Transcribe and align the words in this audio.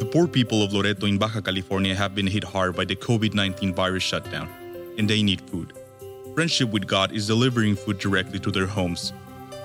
The 0.00 0.06
poor 0.06 0.26
people 0.26 0.62
of 0.62 0.72
Loreto 0.72 1.06
in 1.06 1.18
Baja 1.18 1.42
California 1.42 1.94
have 1.94 2.14
been 2.14 2.26
hit 2.26 2.42
hard 2.42 2.74
by 2.74 2.86
the 2.86 2.96
COVID 2.96 3.34
19 3.34 3.74
virus 3.74 4.02
shutdown, 4.02 4.48
and 4.96 5.06
they 5.06 5.22
need 5.22 5.42
food. 5.42 5.74
Friendship 6.34 6.70
with 6.70 6.86
God 6.86 7.12
is 7.12 7.26
delivering 7.26 7.76
food 7.76 7.98
directly 7.98 8.38
to 8.38 8.50
their 8.50 8.64
homes. 8.64 9.12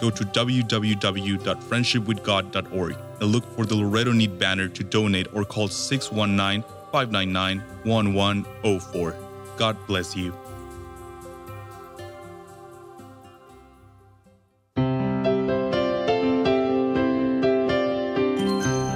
Go 0.02 0.10
to 0.10 0.26
www.friendshipwithgod.org 0.26 2.98
and 3.22 3.32
look 3.32 3.46
for 3.56 3.66
the 3.66 3.76
Loreto 3.76 4.12
Need 4.12 4.38
banner 4.38 4.68
to 4.68 4.84
donate 4.84 5.34
or 5.34 5.46
call 5.46 5.70
619 5.70 6.70
599 6.92 7.62
1104. 7.86 9.16
God 9.56 9.78
bless 9.88 10.18
you. 10.18 10.34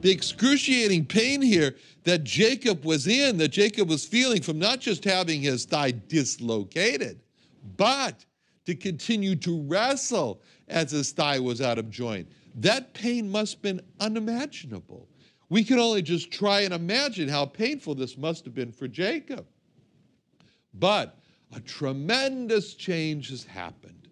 The 0.00 0.10
excruciating 0.10 1.06
pain 1.06 1.42
here 1.42 1.76
that 2.04 2.24
Jacob 2.24 2.84
was 2.84 3.06
in, 3.06 3.36
that 3.38 3.48
Jacob 3.48 3.88
was 3.88 4.04
feeling 4.04 4.42
from 4.42 4.58
not 4.58 4.80
just 4.80 5.04
having 5.04 5.40
his 5.40 5.64
thigh 5.64 5.90
dislocated, 5.90 7.20
but 7.76 8.24
to 8.64 8.74
continue 8.74 9.34
to 9.34 9.62
wrestle 9.62 10.40
as 10.68 10.90
his 10.90 11.12
thigh 11.12 11.38
was 11.38 11.60
out 11.60 11.78
of 11.78 11.90
joint. 11.90 12.28
That 12.54 12.94
pain 12.94 13.30
must 13.30 13.54
have 13.54 13.62
been 13.62 13.80
unimaginable. 14.00 15.08
We 15.48 15.64
can 15.64 15.78
only 15.78 16.02
just 16.02 16.30
try 16.30 16.60
and 16.60 16.74
imagine 16.74 17.28
how 17.28 17.46
painful 17.46 17.94
this 17.94 18.18
must 18.18 18.44
have 18.44 18.54
been 18.54 18.72
for 18.72 18.86
Jacob. 18.86 19.46
But 20.74 21.18
a 21.54 21.60
tremendous 21.60 22.74
change 22.74 23.30
has 23.30 23.44
happened 23.44 24.08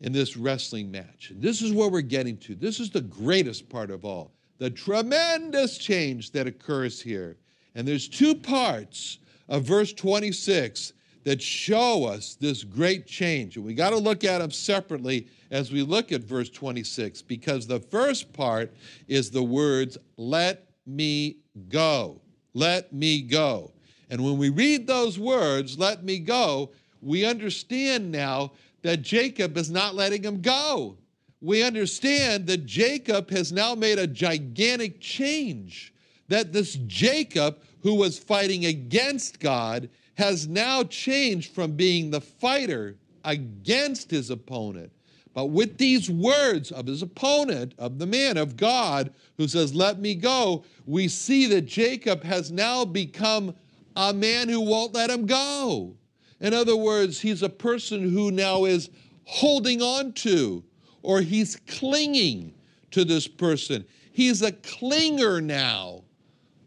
in 0.00 0.12
this 0.12 0.36
wrestling 0.36 0.90
match. 0.90 1.30
And 1.30 1.42
this 1.42 1.60
is 1.60 1.72
where 1.72 1.88
we're 1.88 2.02
getting 2.02 2.36
to. 2.38 2.54
This 2.54 2.78
is 2.78 2.90
the 2.90 3.00
greatest 3.00 3.68
part 3.68 3.90
of 3.90 4.04
all 4.04 4.35
the 4.58 4.70
tremendous 4.70 5.78
change 5.78 6.32
that 6.32 6.46
occurs 6.46 7.00
here. 7.00 7.36
And 7.74 7.86
there's 7.86 8.08
two 8.08 8.34
parts 8.34 9.18
of 9.48 9.64
verse 9.64 9.92
26 9.92 10.92
that 11.24 11.42
show 11.42 12.04
us 12.04 12.36
this 12.40 12.64
great 12.64 13.06
change. 13.06 13.56
And 13.56 13.64
we 13.64 13.74
got 13.74 13.90
to 13.90 13.96
look 13.96 14.24
at 14.24 14.38
them 14.38 14.50
separately 14.50 15.26
as 15.50 15.72
we 15.72 15.82
look 15.82 16.12
at 16.12 16.22
verse 16.22 16.48
26 16.48 17.22
because 17.22 17.66
the 17.66 17.80
first 17.80 18.32
part 18.32 18.72
is 19.08 19.30
the 19.30 19.42
words, 19.42 19.98
let 20.16 20.70
me 20.86 21.38
go. 21.68 22.20
Let 22.54 22.92
me 22.92 23.22
go. 23.22 23.72
And 24.08 24.24
when 24.24 24.38
we 24.38 24.50
read 24.50 24.86
those 24.86 25.18
words, 25.18 25.78
let 25.78 26.04
me 26.04 26.20
go, 26.20 26.70
we 27.02 27.24
understand 27.24 28.12
now 28.12 28.52
that 28.82 29.02
Jacob 29.02 29.56
is 29.56 29.70
not 29.70 29.94
letting 29.94 30.22
him 30.22 30.40
go 30.40 30.96
we 31.46 31.62
understand 31.62 32.48
that 32.48 32.66
Jacob 32.66 33.30
has 33.30 33.52
now 33.52 33.76
made 33.76 34.00
a 34.00 34.06
gigantic 34.06 35.00
change. 35.00 35.94
That 36.26 36.52
this 36.52 36.74
Jacob, 36.88 37.60
who 37.82 37.94
was 37.94 38.18
fighting 38.18 38.66
against 38.66 39.38
God, 39.38 39.88
has 40.14 40.48
now 40.48 40.82
changed 40.82 41.54
from 41.54 41.72
being 41.72 42.10
the 42.10 42.20
fighter 42.20 42.96
against 43.24 44.10
his 44.10 44.30
opponent. 44.30 44.90
But 45.34 45.46
with 45.46 45.78
these 45.78 46.10
words 46.10 46.72
of 46.72 46.86
his 46.86 47.02
opponent, 47.02 47.74
of 47.78 48.00
the 48.00 48.06
man 48.06 48.38
of 48.38 48.56
God, 48.56 49.12
who 49.36 49.46
says, 49.46 49.72
Let 49.72 50.00
me 50.00 50.16
go, 50.16 50.64
we 50.84 51.06
see 51.06 51.46
that 51.46 51.66
Jacob 51.66 52.24
has 52.24 52.50
now 52.50 52.84
become 52.84 53.54
a 53.94 54.12
man 54.12 54.48
who 54.48 54.62
won't 54.62 54.94
let 54.94 55.10
him 55.10 55.26
go. 55.26 55.94
In 56.40 56.54
other 56.54 56.76
words, 56.76 57.20
he's 57.20 57.42
a 57.42 57.48
person 57.48 58.10
who 58.10 58.32
now 58.32 58.64
is 58.64 58.90
holding 59.24 59.80
on 59.80 60.12
to, 60.14 60.64
or 61.06 61.20
he's 61.20 61.54
clinging 61.68 62.52
to 62.90 63.04
this 63.04 63.28
person. 63.28 63.84
He's 64.12 64.42
a 64.42 64.50
clinger 64.50 65.40
now. 65.40 66.02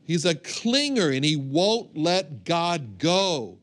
He's 0.05 0.23
a 0.23 0.33
clinger 0.33 1.13
and 1.13 1.25
he 1.25 1.35
won't 1.35 1.97
let 1.97 2.45
God 2.45 2.97
go. 2.97 3.57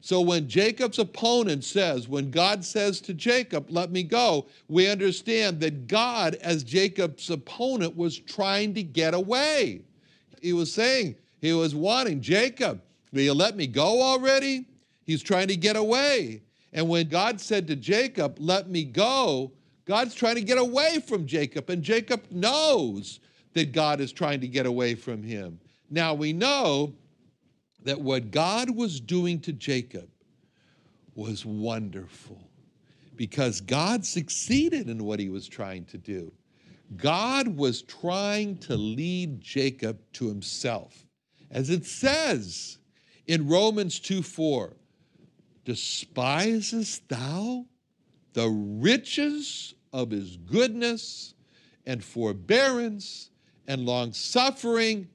So 0.00 0.22
when 0.22 0.48
Jacob's 0.48 0.98
opponent 0.98 1.64
says, 1.64 2.08
when 2.08 2.30
God 2.30 2.64
says 2.64 2.98
to 3.02 3.12
Jacob, 3.12 3.66
let 3.68 3.92
me 3.92 4.02
go, 4.02 4.46
we 4.68 4.88
understand 4.88 5.60
that 5.60 5.86
God, 5.86 6.36
as 6.36 6.64
Jacob's 6.64 7.28
opponent, 7.28 7.94
was 7.94 8.18
trying 8.18 8.72
to 8.72 8.82
get 8.82 9.12
away. 9.12 9.82
He 10.40 10.54
was 10.54 10.72
saying, 10.72 11.14
he 11.42 11.52
was 11.52 11.74
wanting, 11.74 12.22
Jacob, 12.22 12.80
will 13.12 13.20
you 13.20 13.34
let 13.34 13.54
me 13.54 13.66
go 13.66 14.00
already? 14.00 14.64
He's 15.04 15.22
trying 15.22 15.48
to 15.48 15.56
get 15.56 15.76
away. 15.76 16.40
And 16.72 16.88
when 16.88 17.08
God 17.08 17.38
said 17.38 17.66
to 17.66 17.76
Jacob, 17.76 18.38
let 18.40 18.70
me 18.70 18.84
go, 18.84 19.52
God's 19.92 20.14
trying 20.14 20.36
to 20.36 20.40
get 20.40 20.56
away 20.56 21.00
from 21.06 21.26
Jacob, 21.26 21.68
and 21.68 21.82
Jacob 21.82 22.22
knows 22.30 23.20
that 23.52 23.72
God 23.72 24.00
is 24.00 24.10
trying 24.10 24.40
to 24.40 24.48
get 24.48 24.64
away 24.64 24.94
from 24.94 25.22
him. 25.22 25.60
Now 25.90 26.14
we 26.14 26.32
know 26.32 26.94
that 27.84 28.00
what 28.00 28.30
God 28.30 28.74
was 28.74 29.00
doing 29.00 29.38
to 29.40 29.52
Jacob 29.52 30.08
was 31.14 31.44
wonderful 31.44 32.40
because 33.16 33.60
God 33.60 34.06
succeeded 34.06 34.88
in 34.88 35.04
what 35.04 35.20
he 35.20 35.28
was 35.28 35.46
trying 35.46 35.84
to 35.84 35.98
do. 35.98 36.32
God 36.96 37.48
was 37.48 37.82
trying 37.82 38.56
to 38.60 38.74
lead 38.78 39.42
Jacob 39.42 39.98
to 40.14 40.26
himself. 40.26 41.04
As 41.50 41.68
it 41.68 41.84
says 41.84 42.78
in 43.26 43.46
Romans 43.46 44.00
2 44.00 44.22
4, 44.22 44.74
despisest 45.66 47.06
thou 47.10 47.66
the 48.32 48.48
riches 48.48 49.74
of 49.92 50.10
his 50.10 50.36
goodness 50.36 51.34
and 51.86 52.02
forbearance 52.02 53.30
and 53.66 53.86
long 53.86 54.12
suffering, 54.12 55.08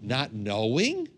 not 0.00 0.32
knowing 0.32 1.08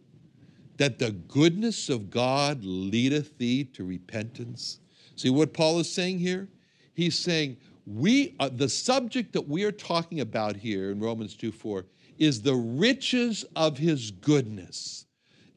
that 0.77 0.99
the 0.99 1.11
goodness 1.13 1.89
of 1.89 2.11
God 2.11 2.65
leadeth 2.65 3.37
thee 3.37 3.65
to 3.65 3.85
repentance. 3.85 4.81
See 5.17 5.31
what 5.31 5.53
Paul 5.53 5.81
is 5.81 5.93
saying 5.93 6.19
here? 6.19 6.49
He's 6.95 7.19
saying, 7.19 7.59
we 7.87 8.35
uh, 8.41 8.51
the 8.51 8.69
subject 8.69 9.33
that 9.33 9.49
we 9.49 9.65
are 9.65 9.73
talking 9.73 10.21
about 10.21 10.57
here 10.57 10.91
in 10.91 11.01
Romans 11.01 11.35
2 11.35 11.53
4 11.53 11.85
is 12.19 12.41
the 12.41 12.55
riches 12.55 13.45
of 13.57 13.79
his 13.79 14.11
goodness 14.11 15.07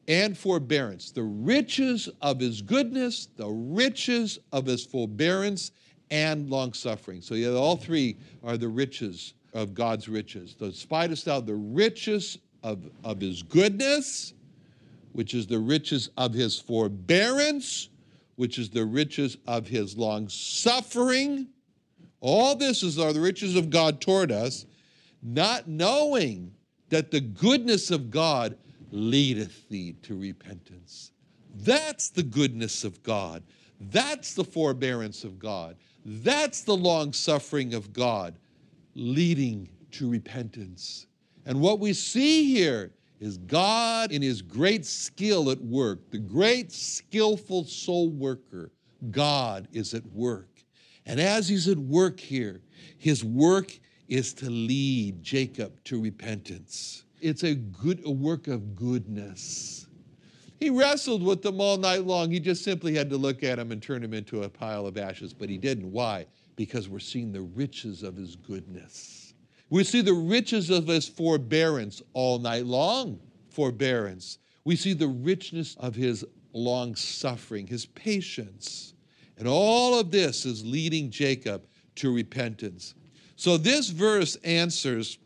and 0.08 0.36
forbearance. 0.36 1.10
The 1.10 1.22
riches 1.22 2.08
of 2.20 2.40
his 2.40 2.60
goodness, 2.62 3.28
the 3.36 3.48
riches 3.48 4.38
of 4.52 4.66
his 4.66 4.84
forbearance, 4.84 5.72
and 6.10 6.50
long 6.50 6.72
suffering. 6.72 7.20
So, 7.20 7.34
yeah, 7.34 7.50
all 7.50 7.76
three 7.76 8.16
are 8.42 8.56
the 8.56 8.68
riches 8.68 9.34
of 9.52 9.74
God's 9.74 10.08
riches. 10.08 10.54
The 10.54 10.72
spidest 10.72 11.28
out 11.28 11.46
the 11.46 11.54
riches 11.54 12.38
of, 12.62 12.88
of 13.04 13.20
his 13.20 13.42
goodness, 13.42 14.34
which 15.12 15.34
is 15.34 15.46
the 15.46 15.58
riches 15.58 16.10
of 16.16 16.34
his 16.34 16.58
forbearance, 16.58 17.88
which 18.36 18.58
is 18.58 18.70
the 18.70 18.84
riches 18.84 19.36
of 19.46 19.68
his 19.68 19.96
long 19.96 20.28
suffering. 20.28 21.48
All 22.20 22.56
this 22.56 22.82
is 22.82 22.98
are 22.98 23.12
the 23.12 23.20
riches 23.20 23.54
of 23.54 23.70
God 23.70 24.00
toward 24.00 24.32
us, 24.32 24.66
not 25.22 25.68
knowing 25.68 26.52
that 26.88 27.10
the 27.10 27.20
goodness 27.20 27.90
of 27.90 28.10
God 28.10 28.56
leadeth 28.90 29.68
thee 29.68 29.94
to 30.02 30.18
repentance. 30.18 31.12
That's 31.54 32.10
the 32.10 32.22
goodness 32.22 32.84
of 32.84 33.02
God. 33.02 33.42
That's 33.80 34.34
the 34.34 34.44
forbearance 34.44 35.24
of 35.24 35.38
God. 35.38 35.76
That's 36.04 36.62
the 36.62 36.76
long 36.76 37.12
suffering 37.12 37.74
of 37.74 37.92
God 37.92 38.34
leading 38.94 39.68
to 39.92 40.08
repentance. 40.08 41.06
And 41.46 41.60
what 41.60 41.80
we 41.80 41.92
see 41.92 42.52
here 42.52 42.92
is 43.20 43.38
God 43.38 44.12
in 44.12 44.22
his 44.22 44.42
great 44.42 44.84
skill 44.84 45.50
at 45.50 45.60
work, 45.60 46.10
the 46.10 46.18
great 46.18 46.72
skillful 46.72 47.64
soul 47.64 48.10
worker, 48.10 48.70
God 49.10 49.68
is 49.72 49.94
at 49.94 50.04
work. 50.06 50.48
And 51.06 51.20
as 51.20 51.48
he's 51.48 51.68
at 51.68 51.78
work 51.78 52.18
here, 52.20 52.60
his 52.98 53.24
work 53.24 53.78
is 54.08 54.32
to 54.34 54.50
lead 54.50 55.22
Jacob 55.22 55.82
to 55.84 56.00
repentance. 56.00 57.04
It's 57.20 57.42
a 57.42 57.54
good 57.54 58.02
a 58.04 58.10
work 58.10 58.48
of 58.48 58.76
goodness. 58.76 59.86
He 60.60 60.70
wrestled 60.70 61.22
with 61.22 61.42
them 61.42 61.60
all 61.60 61.76
night 61.76 62.04
long. 62.04 62.30
He 62.30 62.40
just 62.40 62.62
simply 62.62 62.94
had 62.94 63.10
to 63.10 63.16
look 63.16 63.42
at 63.42 63.58
him 63.58 63.72
and 63.72 63.82
turn 63.82 64.02
him 64.02 64.14
into 64.14 64.42
a 64.42 64.48
pile 64.48 64.86
of 64.86 64.96
ashes, 64.96 65.32
but 65.32 65.48
he 65.48 65.58
didn't. 65.58 65.90
Why? 65.90 66.26
Because 66.56 66.88
we're 66.88 67.00
seeing 67.00 67.32
the 67.32 67.42
riches 67.42 68.02
of 68.02 68.16
his 68.16 68.36
goodness. 68.36 69.34
We 69.70 69.84
see 69.84 70.00
the 70.00 70.14
riches 70.14 70.70
of 70.70 70.86
his 70.86 71.08
forbearance 71.08 72.02
all 72.12 72.38
night 72.38 72.66
long. 72.66 73.18
Forbearance. 73.50 74.38
We 74.64 74.76
see 74.76 74.92
the 74.92 75.08
richness 75.08 75.76
of 75.76 75.94
his 75.94 76.24
long 76.52 76.94
suffering, 76.94 77.66
his 77.66 77.86
patience. 77.86 78.94
And 79.36 79.48
all 79.48 79.98
of 79.98 80.10
this 80.10 80.46
is 80.46 80.64
leading 80.64 81.10
Jacob 81.10 81.66
to 81.96 82.14
repentance. 82.14 82.94
So 83.36 83.56
this 83.56 83.88
verse 83.88 84.36
answers, 84.36 85.18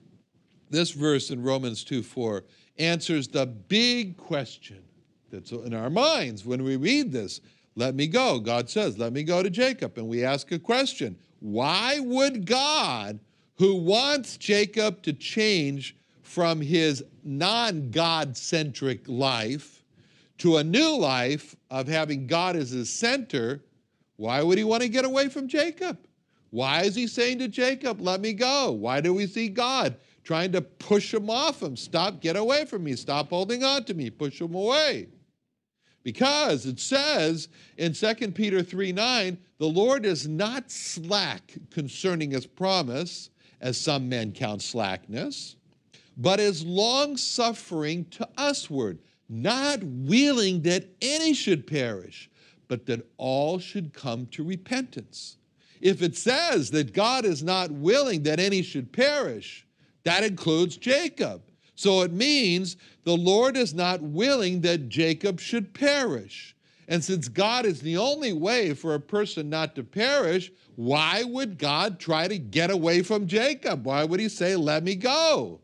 this 0.71 0.93
verse 0.93 1.31
in 1.31 1.43
Romans 1.43 1.85
2 1.85 2.03
4 2.03 2.45
answers 2.79 3.29
the 3.29 3.47
big 3.47 4.17
question 4.17 4.83
that's 5.31 5.53
in 5.53 5.75
our 5.75 5.91
minds 5.91 6.45
when 6.45 6.63
we 6.63 6.77
read 6.77 7.13
this. 7.13 7.41
Let 7.77 7.95
me 7.95 8.07
go. 8.09 8.41
God 8.41 8.69
says, 8.69 8.99
Let 8.99 9.13
me 9.13 9.23
go 9.23 9.43
to 9.43 9.51
Jacob. 9.51 9.99
And 9.99 10.09
we 10.09 10.25
ask 10.25 10.51
a 10.51 10.59
question 10.59 11.17
Why 11.41 12.01
would 12.01 12.47
God, 12.47 13.21
who 13.57 13.77
wants 13.77 14.37
Jacob 14.37 15.03
to 15.03 15.13
change 15.13 15.97
from 16.23 16.61
his 16.61 17.05
non 17.25 17.91
God 17.91 18.37
centric 18.37 19.09
life 19.09 19.85
to 20.39 20.59
a 20.59 20.65
new 20.65 20.97
life 20.97 21.57
of 21.71 21.89
having 21.89 22.27
God 22.27 22.57
as 22.57 22.71
his 22.71 22.91
center, 22.91 23.63
why 24.17 24.43
would 24.43 24.59
he 24.59 24.65
want 24.65 24.83
to 24.83 24.89
get 24.89 25.05
away 25.05 25.29
from 25.29 25.49
Jacob? 25.49 25.99
Why 26.51 26.83
is 26.83 26.95
he 26.95 27.07
saying 27.07 27.39
to 27.41 27.49
Jacob, 27.49 28.01
Let 28.01 28.21
me 28.21 28.33
go? 28.33 28.73
Why 28.73 29.01
do 29.01 29.15
we 29.15 29.27
see 29.27 29.49
God 29.49 29.97
trying 30.25 30.53
to 30.53 30.61
push 30.61 31.15
him 31.15 31.31
off 31.31 31.63
him? 31.63 31.77
Stop, 31.77 32.21
get 32.21 32.37
away 32.37 32.65
from 32.65 32.85
me. 32.85 32.97
Stop 32.97 33.31
holding 33.31 33.65
on 33.65 33.85
to 33.85 33.95
me. 33.95 34.11
Push 34.11 34.41
him 34.41 34.55
away. 34.55 35.09
Because 36.03 36.67
it 36.67 36.81
says 36.81 37.49
in 37.77 37.93
2 37.93 38.15
Peter 38.33 38.63
3 38.63 38.93
9, 38.93 39.39
the 39.59 39.67
Lord 39.67 40.07
is 40.07 40.29
not 40.29 40.71
slack 40.71 41.53
concerning 41.71 42.31
his 42.31 42.47
promise, 42.47 43.31
as 43.61 43.79
some 43.79 44.09
men 44.09 44.33
count 44.33 44.63
slackness, 44.63 45.57
but 46.17 46.41
is 46.41 46.65
long 46.65 47.17
suffering 47.17 48.05
to 48.07 48.29
usward, 48.39 48.99
not 49.29 49.83
willing 49.83 50.63
that 50.63 50.87
any 51.03 51.35
should 51.35 51.67
perish, 51.67 52.31
but 52.69 52.87
that 52.87 53.07
all 53.17 53.59
should 53.59 53.93
come 53.93 54.27
to 54.27 54.45
repentance. 54.45 55.37
If 55.81 56.03
it 56.03 56.17
says 56.17 56.71
that 56.71 56.93
God 56.93 57.25
is 57.25 57.43
not 57.43 57.71
willing 57.71 58.23
that 58.25 58.41
any 58.41 58.63
should 58.63 58.93
perish, 58.93 59.67
that 60.05 60.25
includes 60.25 60.77
Jacob. 60.77 61.43
So 61.79 62.03
it 62.03 62.11
means 62.11 62.77
the 63.05 63.17
Lord 63.17 63.57
is 63.57 63.73
not 63.73 64.03
willing 64.03 64.63
that 64.63 64.89
Jacob 64.89 65.39
should 65.39 65.75
perish. 65.75 66.57
And 66.89 67.05
since 67.05 67.29
God 67.29 67.65
is 67.67 67.81
the 67.81 67.97
only 67.97 68.33
way 68.33 68.75
for 68.75 68.95
a 68.95 69.01
person 69.01 69.49
not 69.49 69.77
to 69.77 69.85
perish, 69.85 70.51
why 70.75 71.23
would 71.23 71.57
God 71.57 72.01
try 72.01 72.27
to 72.27 72.37
get 72.37 72.73
away 72.73 73.03
from 73.03 73.29
Jacob? 73.29 73.87
Why 73.87 74.03
would 74.03 74.19
he 74.19 74.29
say, 74.29 74.57
Let 74.57 74.83
me 74.83 74.97
go? 74.97 75.61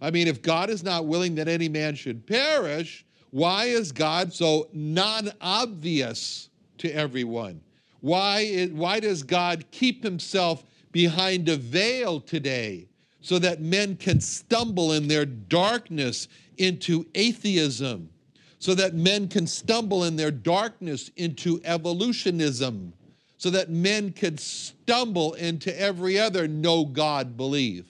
I 0.00 0.10
mean, 0.10 0.26
if 0.26 0.42
God 0.42 0.68
is 0.68 0.82
not 0.82 1.06
willing 1.06 1.36
that 1.36 1.46
any 1.46 1.68
man 1.68 1.94
should 1.94 2.26
perish, 2.26 3.06
why 3.30 3.66
is 3.66 3.92
God 3.92 4.32
so 4.32 4.68
non 4.72 5.30
obvious 5.40 6.48
to 6.78 6.90
everyone? 6.90 7.60
Why, 8.00 8.66
why 8.72 8.98
does 8.98 9.22
God 9.22 9.64
keep 9.70 10.02
himself 10.02 10.64
behind 10.90 11.48
a 11.48 11.56
veil 11.56 12.18
today 12.18 12.88
so 13.22 13.38
that 13.38 13.60
men 13.60 13.96
can 13.96 14.20
stumble 14.20 14.92
in 14.92 15.08
their 15.08 15.24
darkness 15.24 16.28
into 16.58 17.06
atheism? 17.14 18.10
So 18.58 18.74
that 18.74 18.94
men 18.94 19.28
can 19.28 19.46
stumble 19.46 20.04
in 20.04 20.16
their 20.16 20.30
darkness 20.30 21.10
into 21.16 21.60
evolutionism? 21.64 22.92
So 23.38 23.50
that 23.50 23.70
men 23.70 24.12
can 24.12 24.38
stumble 24.38 25.34
into 25.34 25.76
every 25.80 26.18
other 26.18 26.46
no 26.46 26.84
God 26.84 27.36
belief? 27.36 27.86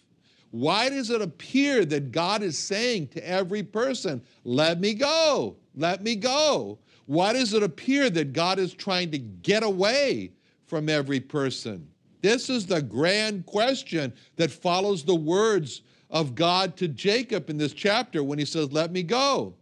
Why 0.51 0.91
does 0.91 1.11
it 1.11 1.23
appear 1.23 1.85
that 1.87 2.13
God 2.13 2.43
is 2.43 2.59
saying 2.59 3.09
to 3.09 3.29
every 3.29 3.63
person, 3.63 4.23
Let 4.45 4.81
me 4.81 4.95
go, 4.95 5.57
let 5.75 6.03
me 6.03 6.15
go? 6.15 6.79
Why 7.07 7.33
does 7.33 7.55
it 7.55 7.63
appear 7.63 8.11
that 8.11 8.33
God 8.33 8.59
is 8.59 8.75
trying 8.75 9.11
to 9.11 9.19
get 9.19 9.63
away 9.63 10.33
from 10.67 10.89
every 10.89 11.21
person? 11.21 11.89
This 12.23 12.49
is 12.49 12.67
the 12.67 12.81
grand 12.81 13.45
question 13.47 14.13
that 14.37 14.51
follows 14.51 15.05
the 15.05 15.15
words 15.15 15.83
of 16.09 16.35
God 16.35 16.77
to 16.79 16.89
Jacob 16.89 17.51
in 17.51 17.59
this 17.59 17.73
chapter 17.73 18.25
when 18.25 18.39
he 18.39 18.45
says, 18.45 18.73
Let 18.73 18.93
me 18.93 19.03
go. 19.03 19.55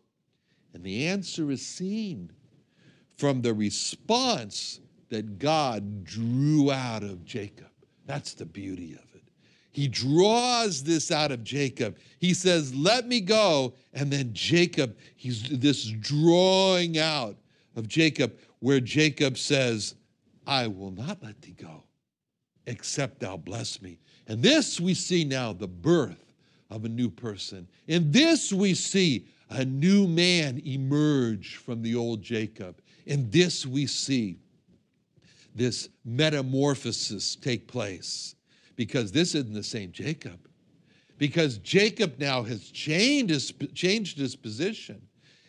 And 0.74 0.84
the 0.84 1.06
answer 1.06 1.50
is 1.50 1.66
seen 1.66 2.30
from 3.16 3.42
the 3.42 3.52
response 3.52 4.80
that 5.08 5.38
God 5.38 6.04
drew 6.04 6.70
out 6.70 7.02
of 7.02 7.24
Jacob. 7.24 7.70
That's 8.06 8.34
the 8.34 8.46
beauty 8.46 8.92
of 8.92 9.14
it. 9.14 9.22
He 9.72 9.88
draws 9.88 10.82
this 10.82 11.10
out 11.10 11.30
of 11.30 11.44
Jacob. 11.44 11.96
He 12.18 12.34
says, 12.34 12.74
Let 12.74 13.06
me 13.06 13.20
go. 13.20 13.74
And 13.92 14.10
then 14.10 14.30
Jacob, 14.32 14.96
he's 15.16 15.42
this 15.48 15.84
drawing 15.84 16.98
out 16.98 17.36
of 17.76 17.88
Jacob, 17.88 18.36
where 18.58 18.80
Jacob 18.80 19.38
says, 19.38 19.94
I 20.46 20.66
will 20.66 20.90
not 20.90 21.22
let 21.22 21.40
thee 21.42 21.54
go, 21.56 21.84
except 22.70 23.20
thou 23.20 23.36
bless 23.36 23.82
me. 23.82 23.98
And 24.28 24.42
this 24.42 24.80
we 24.80 24.94
see 24.94 25.24
now 25.24 25.52
the 25.52 25.68
birth 25.68 26.32
of 26.70 26.84
a 26.84 26.88
new 26.88 27.10
person. 27.10 27.66
In 27.88 28.12
this 28.12 28.52
we 28.52 28.74
see 28.74 29.26
a 29.50 29.64
new 29.64 30.06
man 30.06 30.62
emerge 30.64 31.56
from 31.56 31.82
the 31.82 31.96
old 31.96 32.22
Jacob. 32.22 32.80
In 33.06 33.28
this 33.30 33.66
we 33.66 33.86
see 33.86 34.36
this 35.54 35.88
metamorphosis 36.04 37.34
take 37.34 37.66
place 37.66 38.36
because 38.76 39.10
this 39.10 39.34
isn't 39.34 39.52
the 39.52 39.64
same 39.64 39.90
Jacob. 39.90 40.38
Because 41.18 41.58
Jacob 41.58 42.18
now 42.18 42.42
has 42.44 42.70
changed 42.70 43.34
his, 43.34 43.52
changed 43.74 44.16
his 44.16 44.36
position. 44.36 45.02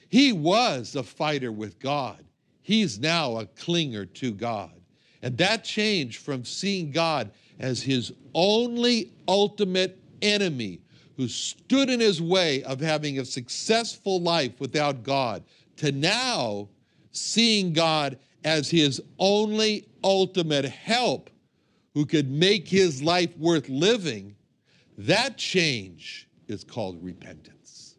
He 0.10 0.34
was 0.34 0.96
a 0.96 1.04
fighter 1.04 1.52
with 1.52 1.80
God. 1.80 2.26
He's 2.64 3.00
now 3.00 3.38
a 3.38 3.46
clinger 3.46 4.12
to 4.16 4.32
God. 4.32 4.81
And 5.22 5.38
that 5.38 5.64
change 5.64 6.18
from 6.18 6.46
seeing 6.46 6.92
God 6.92 7.32
as 7.60 7.82
his 7.82 8.12
only 8.34 9.12
ultimate 9.28 10.00
enemy 10.22 10.82
who 11.18 11.28
stood 11.28 11.90
in 11.90 12.00
his 12.00 12.22
way 12.22 12.64
of 12.64 12.80
having 12.80 13.20
a 13.20 13.26
successful 13.26 14.20
life 14.20 14.60
without 14.60 15.04
God 15.04 15.44
to 15.78 15.92
now 15.92 16.70
seeing 17.12 17.74
God 17.74 18.18
as 18.44 18.70
his 18.70 19.02
only 19.20 19.86
ultimate 20.04 20.66
help 20.66 21.30
who 21.94 22.06
could 22.06 22.32
make 22.32 22.68
his 22.68 23.04
life 23.04 23.36
worth 23.38 23.70
living, 23.70 24.36
that 24.98 25.38
change 25.38 26.28
is 26.48 26.64
called 26.64 27.04
repentance. 27.04 27.96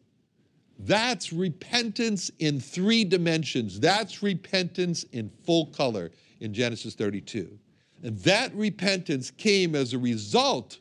That's 0.78 1.32
repentance 1.32 2.30
in 2.38 2.58
three 2.58 3.04
dimensions. 3.04 3.78
That's 3.78 4.22
repentance 4.22 5.04
in 5.12 5.30
full 5.44 5.66
color 5.66 6.10
in 6.42 6.52
Genesis 6.52 6.94
32. 6.94 7.58
And 8.02 8.18
that 8.18 8.52
repentance 8.54 9.30
came 9.30 9.74
as 9.74 9.92
a 9.92 9.98
result, 9.98 10.80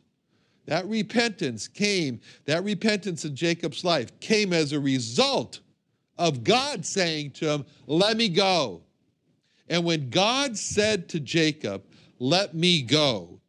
that 0.65 0.87
repentance 0.87 1.67
came, 1.67 2.19
that 2.45 2.63
repentance 2.63 3.25
in 3.25 3.35
Jacob's 3.35 3.85
life 3.85 4.19
came 4.19 4.53
as 4.53 4.73
a 4.73 4.79
result 4.79 5.59
of 6.17 6.43
God 6.43 6.85
saying 6.85 7.31
to 7.31 7.49
him, 7.49 7.65
Let 7.85 8.17
me 8.17 8.27
go. 8.27 8.81
And 9.69 9.85
when 9.85 10.09
God 10.09 10.57
said 10.57 11.07
to 11.09 11.19
Jacob, 11.19 11.83
let 12.19 12.53
me 12.53 12.81
go, 12.81 13.39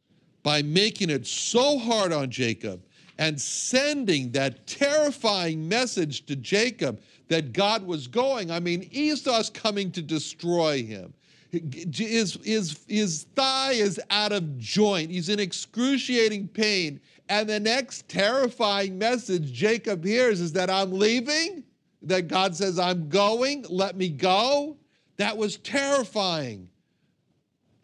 by 0.42 0.62
making 0.62 1.10
it 1.10 1.26
so 1.26 1.78
hard 1.78 2.12
on 2.12 2.30
Jacob 2.30 2.84
and 3.18 3.40
sending 3.40 4.30
that 4.32 4.66
terrifying 4.66 5.68
message 5.68 6.24
to 6.26 6.36
Jacob 6.36 7.00
that 7.28 7.52
God 7.52 7.84
was 7.86 8.06
going. 8.06 8.50
I 8.50 8.60
mean, 8.60 8.88
Esau's 8.92 9.50
coming 9.50 9.90
to 9.92 10.02
destroy 10.02 10.82
him. 10.82 11.12
His, 11.52 12.38
his, 12.42 12.80
his 12.88 13.24
thigh 13.36 13.72
is 13.72 14.00
out 14.08 14.32
of 14.32 14.58
joint. 14.58 15.10
He's 15.10 15.28
in 15.28 15.38
excruciating 15.38 16.48
pain. 16.48 16.98
And 17.28 17.48
the 17.48 17.60
next 17.60 18.08
terrifying 18.08 18.96
message 18.96 19.52
Jacob 19.52 20.02
hears 20.02 20.40
is 20.40 20.52
that 20.54 20.70
I'm 20.70 20.92
leaving, 20.92 21.62
that 22.02 22.28
God 22.28 22.56
says, 22.56 22.78
I'm 22.78 23.10
going, 23.10 23.66
let 23.68 23.96
me 23.96 24.08
go. 24.08 24.78
That 25.18 25.36
was 25.36 25.58
terrifying. 25.58 26.70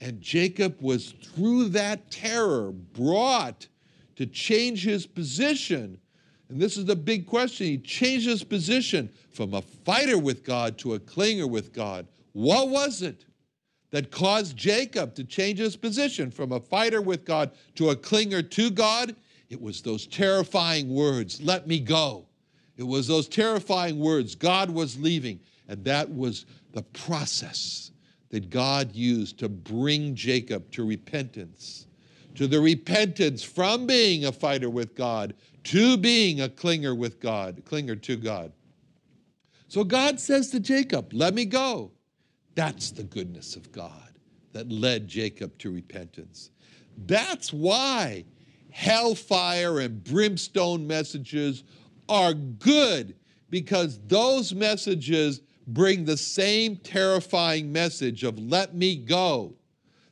And 0.00 0.20
Jacob 0.20 0.80
was 0.80 1.10
through 1.10 1.68
that 1.70 2.10
terror 2.10 2.72
brought 2.72 3.68
to 4.16 4.24
change 4.26 4.82
his 4.82 5.06
position 5.06 6.00
And 6.48 6.60
this 6.60 6.76
is 6.76 6.86
the 6.86 6.96
big 6.96 7.26
question. 7.26 7.66
He 7.66 7.78
changed 7.78 8.26
his 8.26 8.42
position 8.42 9.10
from 9.30 9.54
a 9.54 9.62
fighter 9.62 10.18
with 10.18 10.44
God 10.44 10.78
to 10.78 10.94
a 10.94 10.98
clinger 10.98 11.48
with 11.48 11.72
God. 11.72 12.06
What 12.32 12.70
was 12.70 13.02
it 13.02 13.26
that 13.90 14.10
caused 14.10 14.56
Jacob 14.56 15.14
to 15.14 15.24
change 15.24 15.58
his 15.58 15.76
position 15.76 16.30
from 16.30 16.52
a 16.52 16.60
fighter 16.60 17.00
with 17.00 17.24
God 17.24 17.52
to 17.76 17.90
a 17.90 17.96
clinger 17.96 18.48
to 18.50 18.70
God? 18.70 19.16
It 19.48 19.60
was 19.60 19.80
those 19.80 20.06
terrifying 20.06 20.88
words, 20.88 21.40
let 21.40 21.66
me 21.66 21.80
go. 21.80 22.26
It 22.76 22.82
was 22.86 23.06
those 23.08 23.28
terrifying 23.28 23.98
words, 23.98 24.34
God 24.34 24.70
was 24.70 24.98
leaving. 24.98 25.40
And 25.68 25.84
that 25.84 26.08
was 26.08 26.46
the 26.72 26.82
process 26.82 27.90
that 28.30 28.50
God 28.50 28.94
used 28.94 29.38
to 29.38 29.48
bring 29.48 30.14
Jacob 30.14 30.70
to 30.72 30.84
repentance, 30.84 31.86
to 32.34 32.46
the 32.46 32.60
repentance 32.60 33.42
from 33.42 33.86
being 33.86 34.26
a 34.26 34.32
fighter 34.32 34.70
with 34.70 34.94
God 34.94 35.34
to 35.68 35.98
being 35.98 36.40
a 36.40 36.48
clinger 36.48 36.96
with 36.96 37.20
God, 37.20 37.62
clinger 37.66 38.00
to 38.00 38.16
God. 38.16 38.52
So 39.68 39.84
God 39.84 40.18
says 40.18 40.50
to 40.52 40.60
Jacob, 40.60 41.12
Let 41.12 41.34
me 41.34 41.44
go. 41.44 41.90
That's 42.58 42.90
the 42.90 43.04
goodness 43.04 43.54
of 43.54 43.70
God 43.70 44.18
that 44.52 44.68
led 44.68 45.06
Jacob 45.06 45.56
to 45.58 45.70
repentance. 45.70 46.50
That's 47.06 47.52
why 47.52 48.24
hellfire 48.72 49.78
and 49.78 50.02
brimstone 50.02 50.84
messages 50.84 51.62
are 52.08 52.34
good 52.34 53.14
because 53.48 54.00
those 54.08 54.52
messages 54.52 55.40
bring 55.68 56.04
the 56.04 56.16
same 56.16 56.74
terrifying 56.78 57.70
message 57.70 58.24
of 58.24 58.40
let 58.40 58.74
me 58.74 58.96
go, 58.96 59.54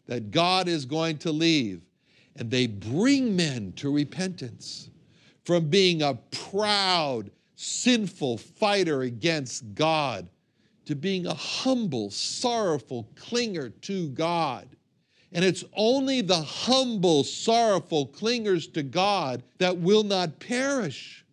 that 0.07 0.31
God 0.31 0.69
is 0.69 0.85
going 0.85 1.19
to 1.19 1.33
leave. 1.33 1.83
And 2.37 2.49
they 2.49 2.69
bring 2.69 3.35
men 3.35 3.73
to 3.73 3.93
repentance 3.93 4.89
from 5.45 5.69
being 5.69 6.01
a 6.01 6.15
proud, 6.31 7.33
sinful 7.57 8.39
fighter 8.39 9.03
against 9.03 9.75
God 9.75 10.29
to 10.87 10.95
being 10.95 11.27
a 11.27 11.35
humble, 11.35 12.11
sorrowful 12.11 13.09
clinger 13.15 13.73
to 13.83 14.09
God. 14.11 14.69
And 15.33 15.45
it's 15.45 15.65
only 15.75 16.23
the 16.23 16.41
humble, 16.41 17.25
sorrowful 17.25 18.09
clingers 18.09 18.73
to 18.75 18.83
God 18.83 19.43
that 19.59 19.77
will 19.77 20.05
not 20.05 20.41
perish 20.41 21.27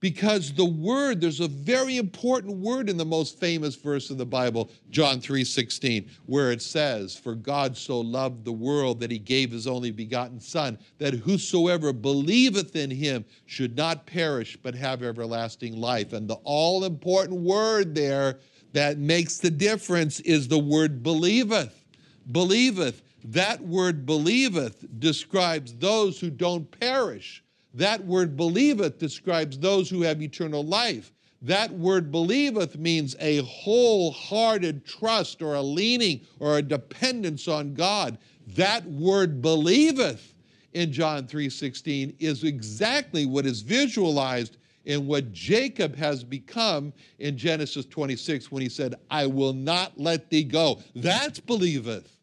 because 0.00 0.52
the 0.52 0.64
word 0.64 1.20
there's 1.20 1.40
a 1.40 1.48
very 1.48 1.96
important 1.96 2.58
word 2.58 2.90
in 2.90 2.96
the 2.96 3.04
most 3.04 3.40
famous 3.40 3.74
verse 3.74 4.10
of 4.10 4.18
the 4.18 4.26
bible 4.26 4.70
john 4.90 5.20
3:16 5.20 6.08
where 6.26 6.52
it 6.52 6.60
says 6.60 7.16
for 7.16 7.34
god 7.34 7.76
so 7.76 8.00
loved 8.00 8.44
the 8.44 8.52
world 8.52 9.00
that 9.00 9.10
he 9.10 9.18
gave 9.18 9.50
his 9.50 9.66
only 9.66 9.90
begotten 9.90 10.38
son 10.38 10.78
that 10.98 11.14
whosoever 11.14 11.92
believeth 11.92 12.76
in 12.76 12.90
him 12.90 13.24
should 13.46 13.76
not 13.76 14.06
perish 14.06 14.58
but 14.62 14.74
have 14.74 15.02
everlasting 15.02 15.76
life 15.80 16.12
and 16.12 16.28
the 16.28 16.38
all 16.44 16.84
important 16.84 17.40
word 17.40 17.94
there 17.94 18.38
that 18.76 18.98
makes 18.98 19.38
the 19.38 19.50
difference 19.50 20.20
is 20.20 20.48
the 20.48 20.58
word 20.58 21.02
believeth 21.02 21.84
believeth 22.30 23.02
that 23.24 23.60
word 23.60 24.06
believeth 24.06 24.84
describes 24.98 25.74
those 25.76 26.20
who 26.20 26.30
don't 26.30 26.70
perish 26.78 27.42
that 27.76 28.06
word 28.06 28.38
believeth 28.38 28.98
describes 28.98 29.58
those 29.58 29.90
who 29.90 30.00
have 30.00 30.22
eternal 30.22 30.64
life. 30.64 31.12
That 31.42 31.70
word 31.72 32.10
believeth 32.10 32.78
means 32.78 33.14
a 33.20 33.42
wholehearted 33.42 34.86
trust 34.86 35.42
or 35.42 35.54
a 35.54 35.62
leaning 35.62 36.22
or 36.40 36.56
a 36.56 36.62
dependence 36.62 37.46
on 37.46 37.74
God. 37.74 38.16
That 38.46 38.86
word 38.86 39.42
believeth 39.42 40.32
in 40.72 40.90
John 40.90 41.26
3:16 41.26 42.14
is 42.18 42.44
exactly 42.44 43.26
what 43.26 43.44
is 43.44 43.60
visualized 43.60 44.56
in 44.86 45.06
what 45.06 45.32
Jacob 45.32 45.94
has 45.96 46.24
become 46.24 46.92
in 47.18 47.36
Genesis 47.36 47.84
26 47.86 48.50
when 48.50 48.62
he 48.62 48.68
said, 48.68 48.94
I 49.10 49.26
will 49.26 49.52
not 49.52 49.98
let 49.98 50.30
thee 50.30 50.44
go. 50.44 50.80
That's 50.94 51.40
believeth. 51.40 52.16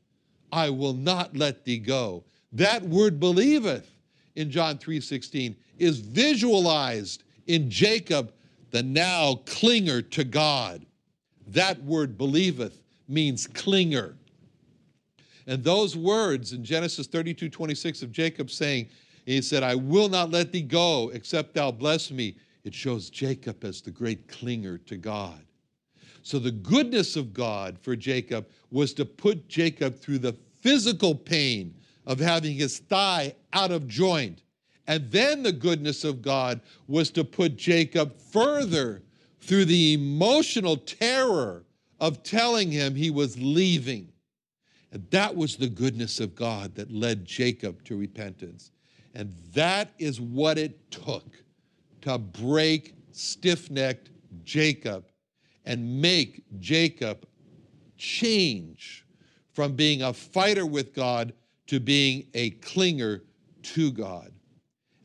I 0.52 0.70
will 0.70 0.94
not 0.94 1.36
let 1.36 1.66
thee 1.66 1.78
go. 1.78 2.24
That 2.54 2.84
word 2.84 3.20
believeth 3.20 3.90
in 4.36 4.50
John 4.50 4.78
3:16 4.78 5.56
is 5.78 6.00
visualized 6.00 7.24
in 7.48 7.70
Jacob, 7.70 8.32
the 8.72 8.82
now 8.82 9.42
clinger 9.46 10.08
to 10.12 10.24
God. 10.24 10.86
That 11.48 11.84
word 11.84 12.18
believeth 12.18 12.80
means 13.08 13.48
clinger. 13.48 14.14
And 15.46 15.64
those 15.64 15.98
words 15.98 16.54
in 16.54 16.64
Genesis 16.64 17.08
32 17.08 17.50
26 17.50 18.02
of 18.02 18.12
Jacob 18.12 18.50
saying, 18.50 18.88
He 19.26 19.42
said, 19.42 19.64
I 19.64 19.76
will 19.76 20.08
not 20.08 20.32
let 20.32 20.52
thee 20.52 20.62
go 20.62 21.10
except 21.14 21.56
thou 21.56 21.72
bless 21.72 22.12
me. 22.12 22.38
It 22.64 22.74
shows 22.74 23.10
Jacob 23.10 23.64
as 23.64 23.82
the 23.82 23.92
great 23.92 24.28
clinger 24.28 24.84
to 24.86 24.98
God. 24.98 25.44
So 26.22 26.40
the 26.40 26.52
goodness 26.52 27.18
of 27.18 27.34
God 27.34 27.78
for 27.80 27.96
Jacob 27.96 28.48
was 28.72 28.94
to 28.94 29.06
put 29.06 29.50
Jacob 29.50 30.00
through 30.00 30.20
the 30.20 30.38
physical 30.62 31.14
pain 31.14 31.76
of 32.06 32.20
having 32.20 32.56
his 32.56 32.80
thigh 32.80 33.36
out 33.52 33.72
of 33.72 33.88
joint. 33.88 34.44
And 34.88 35.12
then 35.12 35.44
the 35.44 35.52
goodness 35.52 36.04
of 36.04 36.22
God 36.22 36.62
was 36.88 37.10
to 37.12 37.24
put 37.24 37.58
Jacob 37.58 38.18
further 38.18 39.04
through 39.42 39.66
the 39.66 39.94
emotional 39.94 40.78
terror 40.78 41.66
of 42.00 42.24
telling 42.24 42.72
him 42.72 42.96
he 42.96 43.12
was 43.12 43.38
leaving. 43.38 44.10
And 44.92 45.06
that 45.12 45.36
was 45.36 45.58
the 45.58 45.70
goodness 45.70 46.20
of 46.20 46.36
God 46.36 46.76
that 46.76 46.92
led 46.92 47.26
Jacob 47.26 47.84
to 47.86 47.98
repentance. 47.98 48.72
And 49.14 49.34
that 49.54 49.92
is 50.00 50.22
what 50.22 50.58
it 50.58 50.90
took 50.92 51.43
to 52.04 52.18
break 52.18 52.96
stiff 53.12 53.70
necked 53.70 54.10
Jacob 54.44 55.06
and 55.66 56.02
make 56.02 56.44
Jacob 56.60 57.26
change 57.98 59.06
from 59.54 59.76
being 59.76 60.02
a 60.02 60.14
fighter 60.14 60.66
with 60.66 60.94
God 60.94 61.34
to 61.68 61.80
being 61.80 62.28
a 62.34 62.52
clinger 62.52 63.22
to 63.62 63.92
God. 63.92 64.32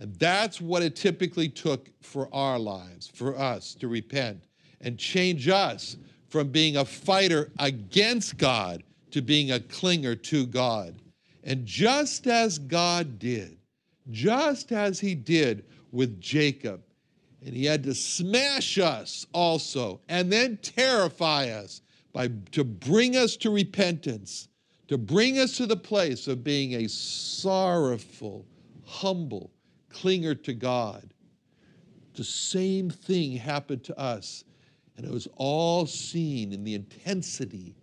And 0.00 0.14
that's 0.17 0.61
what 0.61 0.83
it 0.83 0.97
typically 0.97 1.49
took 1.49 1.90
for 2.02 2.28
our 2.33 2.59
lives, 2.59 3.09
for 3.09 3.38
us 3.38 3.75
to 3.75 3.88
repent 3.88 4.43
and 4.81 4.99
change 4.99 5.49
us 5.49 5.97
from 6.28 6.49
being 6.49 6.76
a 6.76 6.85
fighter 6.85 7.50
against 7.59 8.38
God 8.38 8.83
to 9.11 9.23
being 9.23 9.52
a 9.52 9.59
clinger 9.59 10.21
to 10.25 10.47
God. 10.47 10.95
And 11.45 11.64
just 11.64 12.26
as 12.26 12.59
God 12.59 13.19
did, 13.19 13.57
just 14.11 14.73
as 14.73 15.00
he 15.00 15.14
did 15.14 15.64
with 15.93 16.21
Jacob, 16.21 16.83
and 17.45 17.54
he 17.54 17.64
had 17.64 17.85
to 17.85 17.95
smash 17.95 18.78
us 18.78 19.26
also 19.33 20.00
and 20.09 20.33
then 20.33 20.57
terrify 20.59 21.49
us 21.50 21.83
by 22.12 22.28
to 22.52 22.64
bring 22.64 23.16
us 23.16 23.37
to 23.37 23.50
repentance 23.50 24.49
to 24.88 24.97
bring 24.97 25.38
us 25.38 25.57
to 25.59 25.66
the 25.66 25.76
place 25.76 26.26
of 26.26 26.42
being 26.42 26.75
a 26.75 26.88
sorrowful, 26.88 28.47
humble 28.85 29.52
clinger 29.90 30.42
to 30.42 30.54
God. 30.54 31.12
The 32.14 32.25
same 32.25 32.90
thing 32.90 33.37
happened 33.37 33.85
to 33.85 33.99
us, 33.99 34.45
and 34.97 35.07
it 35.07 35.12
was 35.12 35.28
all 35.37 35.87
seen 35.87 36.52
in 36.52 36.64
the 36.64 36.75
intensity 36.75 37.76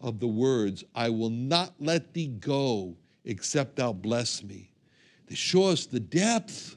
of 0.00 0.18
the 0.18 0.26
words, 0.26 0.82
I 0.94 1.08
will 1.08 1.30
not 1.30 1.74
let 1.78 2.12
thee 2.12 2.26
go 2.26 2.96
except 3.24 3.76
thou 3.76 3.92
bless 3.92 4.42
me. 4.42 4.72
They 5.26 5.36
show 5.36 5.64
us 5.64 5.86
the 5.86 6.00
depth 6.00 6.76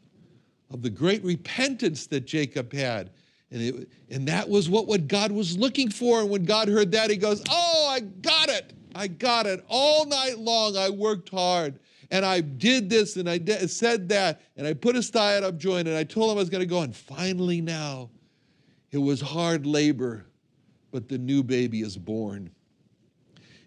of 0.73 0.81
the 0.81 0.89
great 0.89 1.23
repentance 1.23 2.07
that 2.07 2.25
Jacob 2.25 2.73
had. 2.73 3.11
And, 3.51 3.61
it, 3.61 3.89
and 4.09 4.27
that 4.27 4.49
was 4.49 4.69
what, 4.69 4.87
what 4.87 5.07
God 5.07 5.31
was 5.31 5.57
looking 5.57 5.89
for. 5.89 6.21
And 6.21 6.29
when 6.29 6.43
God 6.43 6.67
heard 6.67 6.91
that, 6.91 7.11
he 7.11 7.17
goes, 7.17 7.43
Oh, 7.49 7.87
I 7.89 7.99
got 7.99 8.49
it. 8.49 8.73
I 8.95 9.07
got 9.07 9.45
it. 9.45 9.63
All 9.67 10.05
night 10.05 10.39
long, 10.39 10.75
I 10.75 10.89
worked 10.89 11.29
hard 11.29 11.79
and 12.11 12.25
I 12.25 12.41
did 12.41 12.89
this 12.89 13.15
and 13.15 13.29
I 13.29 13.39
said 13.65 14.09
that 14.09 14.41
and 14.57 14.67
I 14.67 14.73
put 14.73 14.95
his 14.95 15.09
thigh 15.09 15.37
up 15.37 15.57
joint 15.57 15.87
and 15.87 15.95
I 15.97 16.03
told 16.03 16.31
him 16.31 16.37
I 16.37 16.41
was 16.41 16.49
going 16.49 16.61
to 16.61 16.67
go. 16.67 16.81
And 16.81 16.95
finally, 16.95 17.61
now, 17.61 18.09
it 18.91 18.99
was 18.99 19.21
hard 19.21 19.65
labor, 19.65 20.25
but 20.91 21.09
the 21.09 21.17
new 21.17 21.43
baby 21.43 21.81
is 21.81 21.97
born. 21.97 22.51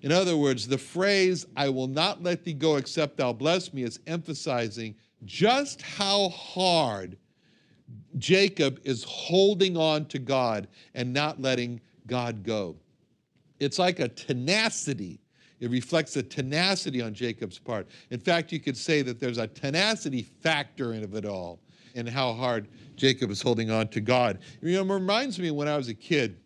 In 0.03 0.13
other 0.13 0.37
words, 0.37 0.69
the 0.69 0.79
phrase, 0.79 1.47
I 1.57 1.69
will 1.69 1.89
not 1.89 2.23
let 2.23 2.45
thee 2.45 2.53
go 2.53 2.77
except 2.77 3.17
thou 3.17 3.33
bless 3.33 3.73
me, 3.73 3.83
is 3.83 3.99
emphasizing 4.07 4.95
just 5.25 5.83
how 5.83 6.29
hard 6.29 7.17
Jacob 8.19 8.81
is 8.85 9.05
holding 9.05 9.77
on 9.77 10.07
to 10.07 10.19
God 10.19 10.69
and 10.95 11.13
not 11.13 11.41
letting 11.41 11.81
God 12.07 12.43
go. 12.43 12.77
It's 13.59 13.79
like 13.79 14.01
a 14.01 14.09
tenacity. 14.09 15.21
It 15.61 15.71
reflects 15.71 16.17
a 16.17 16.23
tenacity 16.23 17.01
on 17.01 17.15
Jacob's 17.15 17.59
part. 17.59 17.89
In 18.11 18.21
fact, 18.21 18.53
you 18.53 18.61
could 18.61 18.77
say 18.77 19.03
that 19.03 19.19
there's 19.19 19.39
a 19.39 19.47
tenacity 19.47 20.23
factor 20.23 20.93
in 20.93 21.03
of 21.03 21.15
it 21.15 21.25
all 21.25 21.61
and 21.95 22.09
how 22.09 22.35
hard 22.35 22.69
Jacob 22.95 23.31
is 23.31 23.41
holding 23.41 23.71
on 23.71 23.89
to 23.89 24.01
God. 24.01 24.39
You 24.61 24.81
it 24.81 24.89
reminds 24.89 25.39
me 25.39 25.51
when 25.51 25.67
I 25.67 25.77
was 25.77 25.89
a 25.89 25.95
kid, 25.95 26.37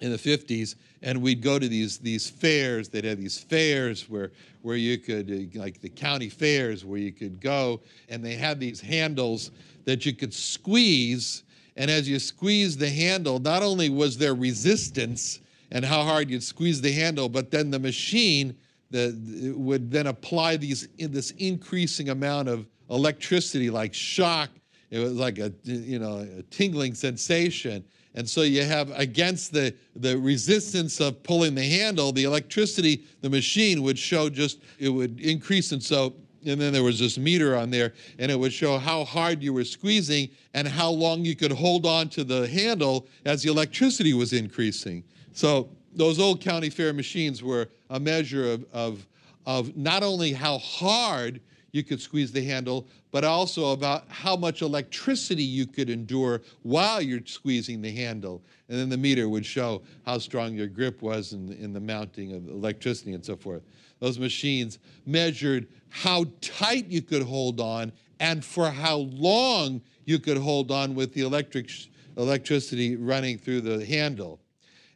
in 0.00 0.10
the 0.10 0.16
50s 0.16 0.76
and 1.02 1.20
we'd 1.20 1.42
go 1.42 1.58
to 1.58 1.68
these 1.68 1.98
these 1.98 2.28
fairs 2.28 2.88
they'd 2.88 3.04
have 3.04 3.18
these 3.18 3.38
fairs 3.38 4.08
where 4.08 4.32
where 4.62 4.76
you 4.76 4.98
could 4.98 5.30
uh, 5.30 5.58
like 5.58 5.80
the 5.80 5.88
county 5.88 6.28
fairs 6.28 6.84
where 6.84 6.98
you 6.98 7.12
could 7.12 7.40
go 7.40 7.80
and 8.08 8.24
they 8.24 8.34
had 8.34 8.60
these 8.60 8.80
handles 8.80 9.50
that 9.84 10.06
you 10.06 10.12
could 10.12 10.32
squeeze 10.32 11.42
and 11.76 11.90
as 11.90 12.08
you 12.08 12.18
squeeze 12.18 12.76
the 12.76 12.88
handle 12.88 13.38
not 13.38 13.62
only 13.62 13.90
was 13.90 14.18
there 14.18 14.34
resistance 14.34 15.40
and 15.70 15.84
how 15.84 16.02
hard 16.02 16.30
you'd 16.30 16.42
squeeze 16.42 16.80
the 16.80 16.92
handle 16.92 17.28
but 17.28 17.50
then 17.50 17.70
the 17.70 17.78
machine 17.78 18.56
the, 18.90 19.52
would 19.56 19.90
then 19.90 20.06
apply 20.06 20.56
these 20.56 20.88
this 20.98 21.30
increasing 21.32 22.08
amount 22.08 22.48
of 22.48 22.66
electricity 22.90 23.70
like 23.70 23.94
shock. 23.94 24.50
It 24.90 24.98
was 24.98 25.12
like 25.12 25.38
a 25.38 25.52
you 25.64 25.98
know 25.98 26.26
a 26.38 26.42
tingling 26.44 26.94
sensation 26.94 27.84
and 28.14 28.28
so 28.28 28.42
you 28.42 28.64
have 28.64 28.90
against 28.98 29.52
the, 29.52 29.74
the 29.94 30.18
resistance 30.18 31.00
of 31.00 31.22
pulling 31.22 31.54
the 31.54 31.64
handle, 31.64 32.10
the 32.12 32.24
electricity, 32.24 33.04
the 33.20 33.30
machine 33.30 33.82
would 33.82 33.98
show 33.98 34.28
just, 34.28 34.60
it 34.78 34.88
would 34.88 35.20
increase. 35.20 35.72
And 35.72 35.82
so, 35.82 36.14
and 36.46 36.60
then 36.60 36.72
there 36.72 36.82
was 36.82 36.98
this 36.98 37.18
meter 37.18 37.56
on 37.56 37.70
there, 37.70 37.92
and 38.18 38.30
it 38.30 38.38
would 38.38 38.52
show 38.52 38.78
how 38.78 39.04
hard 39.04 39.42
you 39.42 39.52
were 39.52 39.64
squeezing 39.64 40.30
and 40.54 40.66
how 40.66 40.90
long 40.90 41.24
you 41.24 41.36
could 41.36 41.52
hold 41.52 41.84
on 41.84 42.08
to 42.10 42.24
the 42.24 42.48
handle 42.48 43.06
as 43.24 43.42
the 43.42 43.50
electricity 43.50 44.14
was 44.14 44.32
increasing. 44.32 45.04
So 45.32 45.68
those 45.94 46.18
old 46.18 46.40
county 46.40 46.70
fair 46.70 46.92
machines 46.92 47.42
were 47.42 47.68
a 47.90 48.00
measure 48.00 48.50
of, 48.50 48.64
of, 48.72 49.06
of 49.46 49.76
not 49.76 50.02
only 50.02 50.32
how 50.32 50.58
hard 50.58 51.40
you 51.72 51.82
could 51.82 52.00
squeeze 52.00 52.32
the 52.32 52.42
handle, 52.42 52.86
but 53.10 53.24
also 53.24 53.72
about 53.72 54.04
how 54.08 54.36
much 54.36 54.62
electricity 54.62 55.42
you 55.42 55.66
could 55.66 55.90
endure 55.90 56.42
while 56.62 57.00
you're 57.00 57.24
squeezing 57.24 57.82
the 57.82 57.90
handle. 57.90 58.42
And 58.68 58.78
then 58.78 58.88
the 58.88 58.96
meter 58.96 59.28
would 59.28 59.44
show 59.44 59.82
how 60.04 60.18
strong 60.18 60.54
your 60.54 60.66
grip 60.66 61.02
was 61.02 61.32
in, 61.32 61.52
in 61.52 61.72
the 61.72 61.80
mounting 61.80 62.32
of 62.32 62.48
electricity 62.48 63.12
and 63.12 63.24
so 63.24 63.36
forth. 63.36 63.62
Those 64.00 64.18
machines 64.18 64.78
measured 65.06 65.68
how 65.90 66.26
tight 66.40 66.86
you 66.86 67.02
could 67.02 67.22
hold 67.22 67.60
on 67.60 67.92
and 68.20 68.44
for 68.44 68.70
how 68.70 68.96
long 68.96 69.80
you 70.04 70.18
could 70.18 70.38
hold 70.38 70.70
on 70.70 70.94
with 70.94 71.12
the 71.12 71.22
electric 71.22 71.70
electricity 72.16 72.96
running 72.96 73.38
through 73.38 73.60
the 73.60 73.84
handle. 73.84 74.40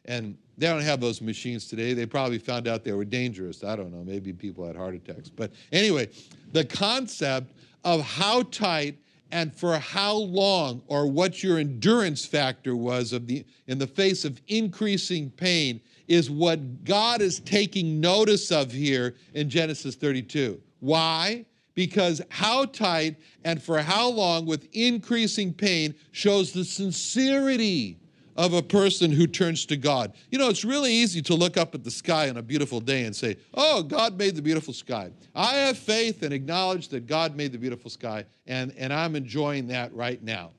And 0.05 0.37
they 0.57 0.67
don't 0.67 0.81
have 0.81 1.01
those 1.01 1.21
machines 1.21 1.67
today. 1.67 1.93
They 1.93 2.05
probably 2.05 2.37
found 2.37 2.67
out 2.67 2.83
they 2.83 2.91
were 2.91 3.05
dangerous. 3.05 3.63
I 3.63 3.75
don't 3.75 3.91
know. 3.91 4.03
Maybe 4.03 4.33
people 4.33 4.65
had 4.65 4.75
heart 4.75 4.95
attacks. 4.95 5.29
But 5.29 5.51
anyway, 5.71 6.09
the 6.51 6.63
concept 6.63 7.53
of 7.83 8.01
how 8.01 8.43
tight 8.43 8.97
and 9.31 9.53
for 9.53 9.79
how 9.79 10.13
long 10.13 10.83
or 10.87 11.07
what 11.07 11.41
your 11.41 11.57
endurance 11.57 12.23
factor 12.23 12.75
was 12.75 13.13
of 13.13 13.25
the 13.25 13.43
in 13.65 13.79
the 13.79 13.87
face 13.87 14.25
of 14.25 14.39
increasing 14.47 15.31
pain 15.31 15.81
is 16.07 16.29
what 16.29 16.83
God 16.83 17.21
is 17.21 17.39
taking 17.39 17.99
notice 17.99 18.51
of 18.51 18.71
here 18.71 19.15
in 19.33 19.49
Genesis 19.49 19.95
32. 19.95 20.61
Why? 20.81 21.45
Because 21.73 22.21
how 22.29 22.65
tight 22.65 23.15
and 23.43 23.61
for 23.61 23.79
how 23.79 24.09
long 24.09 24.45
with 24.45 24.67
increasing 24.73 25.51
pain 25.51 25.95
shows 26.11 26.51
the 26.51 26.63
sincerity 26.63 27.97
of 28.35 28.53
a 28.53 28.61
person 28.61 29.11
who 29.11 29.27
turns 29.27 29.65
to 29.67 29.77
God. 29.77 30.13
You 30.31 30.39
know, 30.39 30.49
it's 30.49 30.65
really 30.65 30.91
easy 30.91 31.21
to 31.23 31.35
look 31.35 31.57
up 31.57 31.75
at 31.75 31.83
the 31.83 31.91
sky 31.91 32.29
on 32.29 32.37
a 32.37 32.41
beautiful 32.41 32.79
day 32.79 33.03
and 33.03 33.15
say, 33.15 33.37
Oh, 33.53 33.83
God 33.83 34.17
made 34.17 34.35
the 34.35 34.41
beautiful 34.41 34.73
sky. 34.73 35.11
I 35.35 35.55
have 35.55 35.77
faith 35.77 36.23
and 36.23 36.33
acknowledge 36.33 36.89
that 36.89 37.07
God 37.07 37.35
made 37.35 37.51
the 37.51 37.57
beautiful 37.57 37.89
sky, 37.89 38.25
and, 38.47 38.73
and 38.77 38.91
I'm 38.91 39.15
enjoying 39.15 39.67
that 39.67 39.93
right 39.93 40.21
now. 40.21 40.51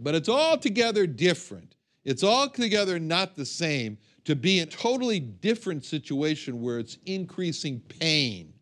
But 0.00 0.14
it's 0.14 0.28
altogether 0.28 1.06
different. 1.06 1.76
It's 2.04 2.24
altogether 2.24 2.98
not 2.98 3.34
the 3.34 3.46
same 3.46 3.98
to 4.24 4.34
be 4.34 4.58
in 4.58 4.68
a 4.68 4.70
totally 4.70 5.20
different 5.20 5.84
situation 5.84 6.60
where 6.60 6.78
it's 6.78 6.98
increasing 7.06 7.80
pain. 8.00 8.52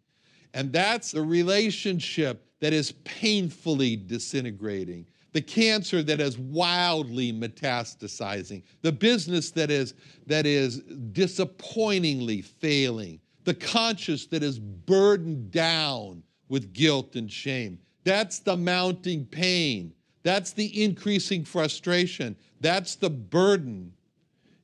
And 0.55 0.73
that's 0.73 1.15
a 1.15 1.23
relationship 1.23 2.45
that 2.61 2.73
is 2.73 2.93
painfully 3.05 3.97
disintegrating 3.97 5.07
the 5.33 5.41
cancer 5.41 6.03
that 6.03 6.21
is 6.21 6.39
wildly 6.39 7.33
metastasizing, 7.33 8.63
the 8.83 8.93
business 8.93 9.51
that 9.53 9.71
is, 9.71 9.95
that 10.27 10.47
is 10.47 10.81
disappointingly 11.13 12.43
failing, 12.43 13.19
the 13.45 13.55
conscience 13.55 14.27
that 14.27 14.43
is 14.43 14.59
burdened 14.59 15.51
down 15.51 16.23
with 16.49 16.73
guilt 16.73 17.17
and 17.17 17.31
shame. 17.31 17.79
That's 18.05 18.41
the 18.41 18.57
mounting 18.57 19.25
pain. 19.25 19.95
That's 20.23 20.53
the 20.53 20.85
increasing 20.85 21.45
frustration. 21.45 22.37
That's 22.61 22.95
the 22.95 23.11
burden. 23.11 23.93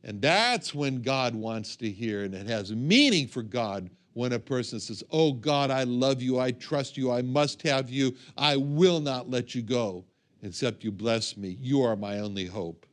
And 0.05 0.21
that's 0.21 0.75
when 0.75 1.03
God 1.03 1.35
wants 1.35 1.77
to 1.77 1.91
hear, 1.91 2.25
and 2.25 2.35
it 2.35 2.47
has 2.47 2.73
meaning 2.73 3.27
for 3.27 3.43
God 3.43 3.91
when 4.13 4.33
a 4.33 4.39
person 4.39 4.81
says, 4.81 5.03
Oh 5.11 5.33
God, 5.33 5.71
I 5.71 5.85
love 5.85 6.23
you, 6.23 6.39
I 6.39 6.53
trust 6.53 6.97
you, 6.97 7.11
I 7.11 7.23
must 7.23 7.63
have 7.63 7.91
you, 7.91 8.15
I 8.37 8.57
will 8.57 9.01
not 9.01 9.31
let 9.31 9.55
you 9.55 9.63
go 9.63 10.05
except 10.43 10.85
you 10.85 10.93
bless 10.93 11.37
me. 11.37 11.57
You 11.61 11.83
are 11.83 11.97
my 11.97 12.21
only 12.21 12.47
hope. 12.47 12.87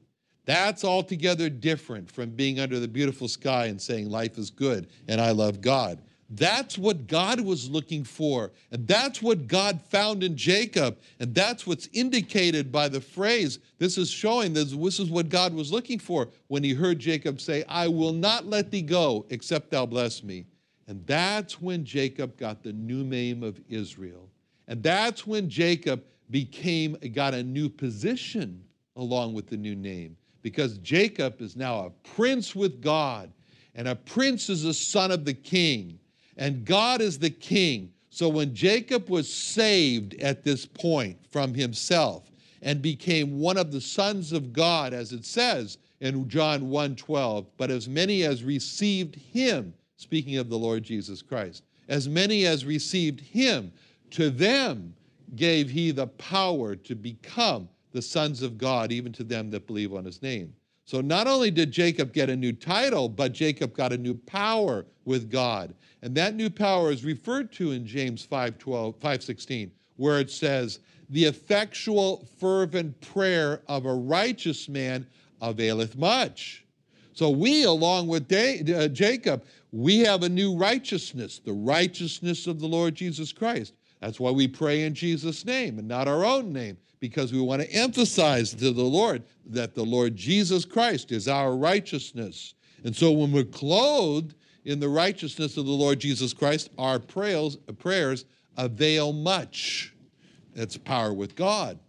That's 0.46 0.84
altogether 0.84 1.50
different 1.50 2.12
from 2.12 2.30
being 2.32 2.60
under 2.60 2.80
the 2.80 2.88
beautiful 2.88 3.28
sky 3.28 3.66
and 3.66 3.82
saying 3.82 4.10
life 4.10 4.38
is 4.38 4.50
good 4.50 4.88
and 5.08 5.20
I 5.20 5.32
love 5.32 5.62
God. 5.62 6.02
That's 6.30 6.78
what 6.78 7.08
God 7.08 7.40
was 7.40 7.70
looking 7.70 8.04
for. 8.04 8.52
And 8.72 8.88
that's 8.88 9.22
what 9.22 9.48
God 9.48 9.80
found 9.90 10.24
in 10.24 10.36
Jacob. 10.36 10.98
And 11.20 11.36
that's 11.36 11.68
what's 11.68 11.88
indicated 11.94 12.72
by 12.72 12.90
the 12.90 13.02
phrase. 13.02 13.60
This 13.78 13.98
is 13.98 14.10
showing 14.10 14.54
this, 14.54 14.72
this 14.72 15.00
is 15.00 15.10
what 15.10 15.30
God 15.30 15.54
was 15.54 15.72
looking 15.72 16.00
for 16.00 16.30
when 16.48 16.64
he 16.64 16.74
heard 16.74 16.98
Jacob 16.98 17.40
say, 17.40 17.64
I 17.68 17.88
will 17.88 18.14
not 18.14 18.48
let 18.48 18.72
thee 18.72 18.82
go 18.82 19.26
except 19.30 19.70
thou 19.70 19.86
bless 19.86 20.24
me. 20.24 20.46
And 20.88 21.06
that's 21.06 21.62
when 21.62 21.86
Jacob 21.86 22.38
got 22.38 22.64
the 22.64 22.74
new 22.74 23.04
name 23.04 23.44
of 23.44 23.60
Israel. 23.70 24.30
And 24.68 24.82
that's 24.82 25.28
when 25.28 25.48
Jacob 25.48 26.04
became 26.30 26.98
got 27.14 27.34
a 27.34 27.44
new 27.44 27.70
position 27.70 28.64
along 28.96 29.34
with 29.34 29.48
the 29.48 29.58
new 29.58 29.76
name. 29.76 30.18
Because 30.42 30.78
Jacob 30.80 31.42
is 31.42 31.56
now 31.56 31.86
a 31.86 31.90
prince 32.16 32.56
with 32.56 32.82
God 32.82 33.32
and 33.74 33.88
a 33.88 33.96
prince 33.96 34.50
is 34.50 34.64
a 34.64 34.74
son 34.74 35.12
of 35.12 35.26
the 35.26 35.34
king 35.34 36.00
and 36.38 36.66
God 36.66 37.02
is 37.02 37.20
the 37.20 37.30
king. 37.30 37.92
So 38.10 38.30
when 38.30 38.54
Jacob 38.54 39.10
was 39.10 39.32
saved 39.32 40.14
at 40.16 40.44
this 40.44 40.66
point 40.66 41.18
from 41.30 41.54
himself 41.54 42.32
and 42.62 42.82
became 42.82 43.40
one 43.40 43.58
of 43.58 43.72
the 43.72 43.82
sons 43.82 44.32
of 44.32 44.54
God 44.54 44.94
as 44.94 45.12
it 45.12 45.26
says 45.26 45.78
in 46.00 46.28
John 46.30 46.70
1:12 46.70 47.46
but 47.58 47.72
as 47.72 47.88
many 47.88 48.24
as 48.24 48.44
received 48.44 49.16
him 49.16 49.74
speaking 49.98 50.38
of 50.38 50.50
the 50.50 50.58
Lord 50.58 50.84
Jesus 50.84 51.22
Christ 51.22 51.64
as 51.88 52.10
many 52.10 52.46
as 52.46 52.66
received 52.66 53.22
him 53.22 53.72
to 54.12 54.30
them 54.30 54.96
gave 55.36 55.70
he 55.70 55.92
the 55.92 56.08
power 56.08 56.76
to 56.76 56.96
become 56.96 57.70
the 57.92 58.02
sons 58.02 58.42
of 58.42 58.58
God, 58.58 58.92
even 58.92 59.12
to 59.14 59.24
them 59.24 59.50
that 59.52 59.68
believe 59.68 59.94
on 59.94 60.06
his 60.06 60.22
name. 60.22 60.54
So 60.86 61.02
not 61.02 61.26
only 61.26 61.50
did 61.50 61.72
Jacob 61.72 62.14
get 62.14 62.30
a 62.30 62.36
new 62.36 62.54
title, 62.54 63.10
but 63.10 63.32
Jacob 63.32 63.74
got 63.76 63.92
a 63.92 63.98
new 63.98 64.14
power 64.14 64.86
with 65.04 65.32
God. 65.32 65.74
And 66.04 66.14
that 66.16 66.36
new 66.36 66.50
power 66.50 66.92
is 66.92 67.04
referred 67.04 67.52
to 67.54 67.72
in 67.72 67.88
James 67.88 68.24
5, 68.24 68.60
12, 68.60 68.96
5 68.98 69.24
16, 69.24 69.72
where 69.96 70.20
it 70.20 70.30
says, 70.30 70.80
The 71.10 71.26
effectual, 71.26 72.28
fervent 72.40 73.00
prayer 73.02 73.64
of 73.68 73.86
a 73.86 73.94
righteous 73.94 74.70
man 74.70 75.08
availeth 75.42 75.98
much. 75.98 76.66
So 77.14 77.30
we, 77.30 77.64
along 77.64 78.08
with 78.08 78.32
uh, 78.32 78.90
Jacob, 78.90 79.46
we 79.72 80.00
have 80.00 80.24
a 80.24 80.30
new 80.30 80.56
righteousness, 80.56 81.40
the 81.40 81.54
righteousness 81.54 82.46
of 82.46 82.60
the 82.60 82.68
Lord 82.68 82.94
Jesus 82.94 83.32
Christ. 83.32 83.74
That's 84.06 84.20
why 84.20 84.30
we 84.30 84.48
pray 84.48 84.84
in 84.84 84.94
Jesus' 84.94 85.46
name 85.46 85.80
and 85.80 85.88
not 85.88 86.08
our 86.08 86.24
own 86.24 86.54
name, 86.54 86.78
because 87.00 87.34
we 87.34 87.42
want 87.42 87.64
to 87.64 87.72
emphasize 87.72 88.54
to 88.54 88.72
the 88.72 88.84
Lord 88.84 89.24
that 89.48 89.74
the 89.74 89.84
Lord 89.84 90.16
Jesus 90.16 90.64
Christ 90.64 91.12
is 91.12 91.28
our 91.28 91.56
righteousness. 91.56 92.54
And 92.84 92.96
so 92.96 93.12
when 93.12 93.32
we're 93.32 93.46
clothed 93.46 94.36
in 94.64 94.80
the 94.80 94.90
righteousness 94.90 95.58
of 95.58 95.66
the 95.66 95.72
Lord 95.72 95.98
Jesus 95.98 96.34
Christ, 96.34 96.70
our 96.78 97.00
prayers, 97.00 97.56
prayers 97.80 98.26
avail 98.58 99.12
much. 99.12 99.96
That's 100.54 100.78
power 100.78 101.12
with 101.12 101.36
God. 101.36 101.80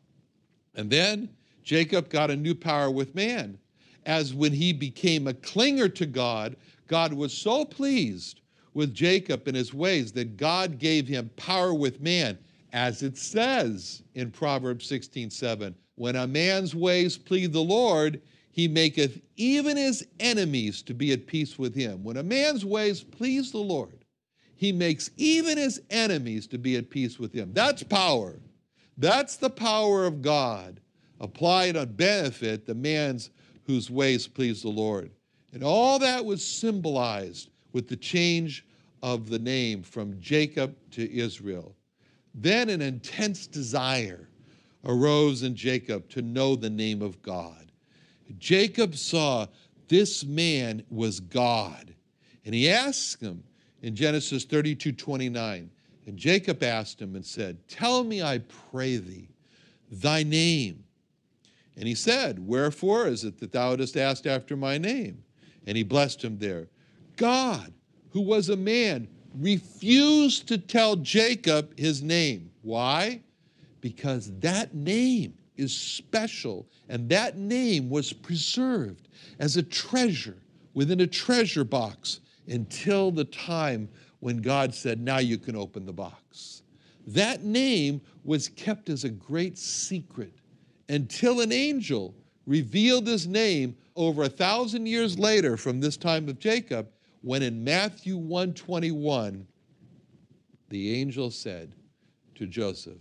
And 0.75 0.89
then 0.89 1.29
Jacob 1.65 2.09
got 2.09 2.31
a 2.31 2.37
new 2.37 2.55
power 2.55 2.91
with 2.91 3.15
man. 3.15 3.59
As 4.07 4.33
when 4.33 4.55
he 4.55 4.73
became 4.73 5.27
a 5.27 5.35
clinger 5.35 5.95
to 5.95 6.07
God, 6.07 6.57
God 6.89 7.13
was 7.13 7.35
so 7.35 7.67
pleased 7.67 8.41
with 8.77 8.93
Jacob 8.93 9.49
and 9.49 9.57
his 9.57 9.73
ways 9.73 10.13
that 10.13 10.37
God 10.37 10.79
gave 10.79 11.09
him 11.09 11.31
power 11.37 11.73
with 11.73 12.03
man, 12.03 12.37
as 12.75 13.03
it 13.03 13.17
says 13.17 14.03
in 14.15 14.31
Proverbs 14.31 14.85
16 14.87 15.31
7. 15.31 15.75
When 15.95 16.15
a 16.15 16.27
man's 16.27 16.75
ways 16.75 17.17
please 17.17 17.51
the 17.51 17.63
Lord, 17.63 18.21
he 18.51 18.69
maketh 18.69 19.23
even 19.37 19.79
his 19.79 20.07
enemies 20.21 20.83
to 20.83 20.93
be 20.93 21.13
at 21.13 21.27
peace 21.27 21.59
with 21.59 21.75
him. 21.75 22.05
When 22.05 22.19
a 22.19 22.23
man's 22.23 22.67
ways 22.67 23.03
please 23.03 23.51
the 23.51 23.59
Lord, 23.59 24.05
he 24.57 24.73
makes 24.73 25.11
even 25.17 25.57
his 25.57 25.81
enemies 25.89 26.47
to 26.49 26.59
be 26.59 26.77
at 26.77 26.91
peace 26.91 27.19
with 27.19 27.33
him. 27.33 27.55
That's 27.55 27.83
power. 27.83 28.39
That's 28.99 29.37
the 29.37 29.51
power 29.51 30.05
of 30.05 30.21
God 30.21 30.81
applied 31.19 31.79
on 31.79 31.93
benefit 31.93 32.67
the 32.67 32.75
man's 32.75 33.31
whose 33.65 33.91
ways 33.91 34.27
please 34.27 34.61
the 34.61 34.69
Lord. 34.69 35.13
And 35.55 35.65
all 35.65 35.99
that 36.01 36.27
was 36.27 36.47
symbolized 36.47 37.49
with 37.77 37.89
the 37.89 37.97
change 37.97 38.65
of 39.03 39.29
the 39.29 39.39
name 39.39 39.83
from 39.83 40.19
Jacob 40.19 40.75
to 40.93 41.15
Israel. 41.15 41.77
Then 42.35 42.71
an 42.71 42.81
intense 42.81 43.47
desire 43.47 44.31
arose 44.87 45.43
in 45.43 45.55
Jacob 45.55 46.09
to 46.09 46.23
know 46.23 46.57
the 46.57 46.71
name 46.71 47.03
of 47.03 47.21
God. 47.21 47.71
Jacob 48.39 48.97
saw 48.97 49.47
this 49.89 50.25
man 50.25 50.85
was 50.89 51.21
God. 51.21 51.95
And 52.47 52.55
he 52.55 52.71
asked 52.71 53.21
him 53.21 53.45
in 53.83 53.95
Genesis 53.95 54.47
32 54.47 54.93
29. 54.93 55.71
And 56.07 56.17
Jacob 56.17 56.63
asked 56.63 56.99
him 56.99 57.15
and 57.15 57.27
said, 57.27 57.59
Tell 57.69 58.05
me, 58.05 58.23
I 58.23 58.41
pray 58.73 58.97
thee, 58.97 59.29
thy 59.93 60.23
name. 60.23 60.83
And 61.77 61.87
he 61.87 61.95
said, 61.95 62.39
Wherefore 62.39 63.07
is 63.07 63.23
it 63.23 63.39
that 63.41 63.53
thou 63.53 63.77
dost 63.77 63.99
ask 63.99 64.25
after 64.25 64.57
my 64.57 64.79
name? 64.79 65.23
And 65.67 65.77
he 65.77 65.83
blessed 65.83 66.25
him 66.25 66.39
there. 66.39 66.69
God, 67.17 67.73
who 68.11 68.21
was 68.21 68.49
a 68.49 68.57
man, 68.57 69.09
refused 69.35 70.49
to 70.49 70.59
tell 70.59 70.97
Jacob 70.97 71.79
his 71.79 72.03
name. 72.03 72.51
Why? 72.63 73.23
Because 73.81 74.33
that 74.39 74.75
name 74.75 75.35
is 75.57 75.77
special, 75.77 76.67
and 76.89 77.09
that 77.09 77.37
name 77.37 77.89
was 77.89 78.13
preserved 78.13 79.09
as 79.39 79.57
a 79.57 79.63
treasure 79.63 80.37
within 80.75 81.01
a 81.01 81.07
treasure 81.07 81.65
box 81.65 82.21
until 82.49 83.11
the 83.11 83.25
time 83.25 83.89
when 84.21 84.39
God 84.39 84.75
said, 84.75 85.01
Now 85.01 85.19
you 85.19 85.39
can 85.39 85.57
open 85.57 85.87
the 85.87 85.93
box. 85.93 86.63
That 87.07 87.45
name 87.45 88.01
was 88.25 88.49
kept 88.49 88.89
as 88.89 89.05
a 89.05 89.09
great 89.09 89.57
secret 89.59 90.35
until 90.89 91.41
an 91.41 91.53
angel 91.53 92.15
revealed 92.47 93.07
his 93.07 93.27
name 93.27 93.77
over 93.95 94.25
a 94.25 94.29
thousand 94.29 94.87
years 94.87 95.19
later 95.19 95.57
from 95.57 95.81
this 95.81 95.97
time 95.97 96.29
of 96.29 96.39
Jacob, 96.39 96.89
when 97.27 97.43
in 97.43 97.65
Matthew 97.65 98.17
121, 98.17 99.49
the 100.69 100.95
angel 100.95 101.33
said 101.33 101.75
to 102.37 102.47
Joseph, 102.47 103.01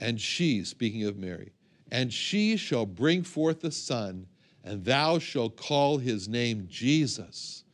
And 0.00 0.18
she, 0.18 0.64
speaking 0.64 1.04
of 1.04 1.18
Mary, 1.18 1.52
and 1.92 2.10
she 2.10 2.56
shall 2.56 2.86
bring 2.86 3.22
forth 3.22 3.62
a 3.62 3.70
son, 3.70 4.26
and 4.64 4.82
thou 4.82 5.18
shalt 5.18 5.58
call 5.58 5.98
his 5.98 6.26
name 6.26 6.68
Jesus, 6.70 7.64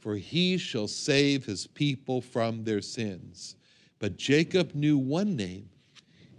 for 0.00 0.16
he 0.16 0.58
shall 0.58 0.88
save 0.88 1.44
his 1.44 1.68
people 1.68 2.20
from 2.20 2.64
their 2.64 2.82
sins. 2.82 3.54
But 4.00 4.16
Jacob 4.16 4.74
knew 4.74 4.98
one 4.98 5.36
name. 5.36 5.68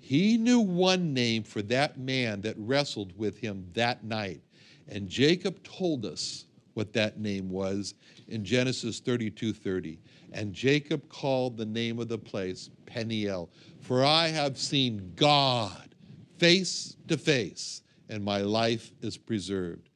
He 0.01 0.37
knew 0.37 0.59
one 0.59 1.13
name 1.13 1.43
for 1.43 1.61
that 1.61 1.97
man 1.97 2.41
that 2.41 2.55
wrestled 2.57 3.17
with 3.17 3.37
him 3.37 3.67
that 3.71 4.03
night. 4.03 4.41
And 4.89 5.07
Jacob 5.07 5.63
told 5.63 6.05
us 6.05 6.46
what 6.77 6.93
that 6.93 7.19
name 7.19 7.49
was 7.49 7.95
in 8.27 8.45
Genesis 8.45 8.99
32 8.99 9.51
30. 9.51 9.99
And 10.31 10.53
Jacob 10.53 11.09
called 11.09 11.57
the 11.57 11.65
name 11.65 11.99
of 11.99 12.07
the 12.07 12.17
place 12.19 12.69
Peniel, 12.85 13.49
for 13.81 14.05
I 14.05 14.27
have 14.27 14.57
seen 14.57 15.11
God 15.15 15.95
face 16.37 16.95
to 17.07 17.17
face, 17.17 17.81
and 18.09 18.23
my 18.23 18.41
life 18.41 18.91
is 19.01 19.17
preserved. 19.17 19.89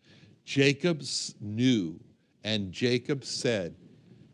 Jacob 0.43 1.03
knew, 1.39 1.99
and 2.43 2.71
Jacob 2.71 3.23
said, 3.23 3.75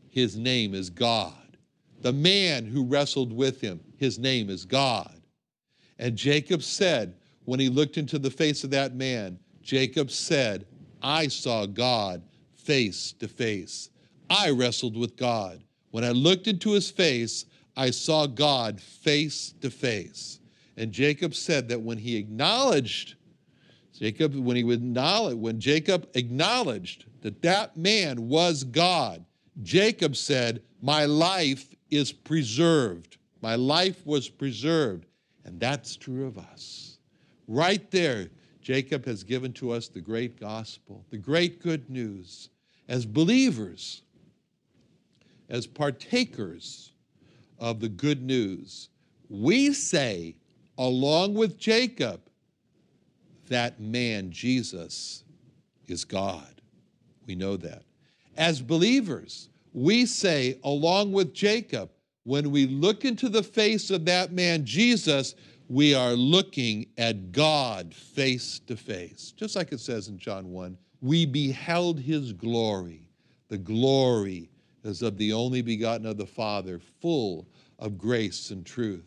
His 0.10 0.38
name 0.38 0.74
is 0.74 0.90
God. 0.90 1.58
The 2.00 2.14
man 2.14 2.66
who 2.66 2.86
wrestled 2.86 3.34
with 3.34 3.60
him, 3.60 3.82
his 3.98 4.18
name 4.18 4.50
is 4.50 4.66
God. 4.66 5.22
And 6.00 6.16
Jacob 6.16 6.64
said, 6.64 7.16
when 7.44 7.60
he 7.60 7.70
looked 7.70 7.98
into 7.98 8.20
the 8.20 8.30
face 8.30 8.64
of 8.64 8.70
that 8.70 8.96
man, 8.96 9.40
Jacob 9.62 10.12
said, 10.12 10.66
I 11.02 11.28
saw 11.28 11.66
God 11.66 12.22
face 12.68 13.14
to 13.14 13.30
face. 13.30 13.90
I 14.30 14.50
wrestled 14.50 14.98
with 14.98 15.16
God. 15.16 15.64
When 15.92 16.04
I 16.04 16.12
looked 16.12 16.48
into 16.48 16.74
his 16.74 16.92
face, 16.92 17.46
I 17.78 17.92
saw 17.92 18.28
God 18.28 18.82
face 18.82 19.54
to 19.62 19.70
face. 19.70 20.42
And 20.76 20.92
Jacob 20.92 21.34
said 21.34 21.70
that 21.70 21.82
when 21.82 21.98
he 21.98 22.18
acknowledged, 22.18 23.16
Jacob, 23.98 24.36
when 24.36 24.58
he 24.58 24.66
would 24.66 24.80
acknowledge, 24.80 25.38
when 25.38 25.62
Jacob 25.62 26.10
acknowledged 26.14 27.06
that 27.22 27.42
that 27.42 27.78
man 27.78 28.28
was 28.28 28.66
God, 28.66 29.24
Jacob 29.64 30.18
said, 30.18 30.62
My 30.82 31.06
life 31.06 31.74
is 31.90 32.12
preserved. 32.12 33.18
My 33.42 33.56
life 33.56 34.06
was 34.06 34.28
preserved. 34.28 35.06
And 35.46 35.58
that's 35.58 35.96
true 35.96 36.28
of 36.28 36.38
us. 36.38 37.00
Right 37.48 37.90
there, 37.92 38.28
Jacob 38.62 39.06
has 39.06 39.24
given 39.24 39.54
to 39.54 39.72
us 39.72 39.88
the 39.88 40.02
great 40.02 40.38
gospel, 40.38 41.06
the 41.12 41.18
great 41.18 41.62
good 41.62 41.90
news. 41.90 42.50
As 42.88 43.06
believers, 43.06 44.02
as 45.50 45.68
partakers 45.68 46.94
of 47.60 47.80
the 47.80 47.90
good 47.90 48.22
news, 48.22 48.90
we 49.30 49.74
say, 49.74 50.36
along 50.78 51.34
with 51.34 51.58
Jacob, 51.58 52.22
that 53.48 53.80
man, 53.80 54.32
Jesus, 54.32 55.24
is 55.88 56.06
God. 56.06 56.62
We 57.26 57.36
know 57.36 57.58
that. 57.58 57.84
As 58.38 58.62
believers, 58.62 59.50
we 59.74 60.06
say, 60.06 60.60
along 60.64 61.12
with 61.12 61.34
Jacob, 61.34 61.90
when 62.24 62.52
we 62.52 62.68
look 62.68 63.06
into 63.06 63.30
the 63.30 63.44
face 63.44 63.90
of 63.90 64.06
that 64.06 64.32
man, 64.32 64.66
Jesus, 64.66 65.36
we 65.70 65.94
are 65.94 66.14
looking 66.14 66.88
at 66.98 67.32
God 67.32 67.94
face 67.94 68.60
to 68.68 68.76
face. 68.76 69.34
Just 69.36 69.56
like 69.56 69.72
it 69.72 69.80
says 69.80 70.08
in 70.08 70.18
John 70.18 70.52
1 70.52 70.78
we 71.02 71.26
beheld 71.26 72.00
his 72.00 72.34
glory. 72.34 73.08
The 73.50 73.58
glory 73.58 74.50
as 74.84 75.02
of 75.02 75.18
the 75.18 75.34
only 75.34 75.62
begotten 75.62 76.06
of 76.06 76.18
the 76.18 76.26
Father, 76.26 76.80
full 77.02 77.48
of 77.80 77.98
grace 77.98 78.52
and 78.52 78.66
truth. 78.66 79.06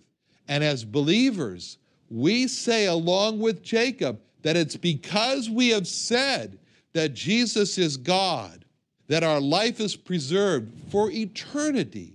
And 0.49 0.63
as 0.63 0.85
believers, 0.85 1.79
we 2.11 2.49
say, 2.49 2.87
along 2.87 3.39
with 3.39 3.63
Jacob, 3.63 4.21
that 4.43 4.57
it's 4.57 4.77
because 4.77 5.49
we 5.49 5.69
have 5.69 5.87
said 5.87 6.59
that 6.93 7.15
Jesus 7.15 7.79
is 7.79 7.97
God, 7.97 8.65
that 9.07 9.23
our 9.23 9.41
life 9.41 9.81
is 9.81 9.97
preserved 9.97 10.73
for 10.91 11.11
eternity, 11.11 12.15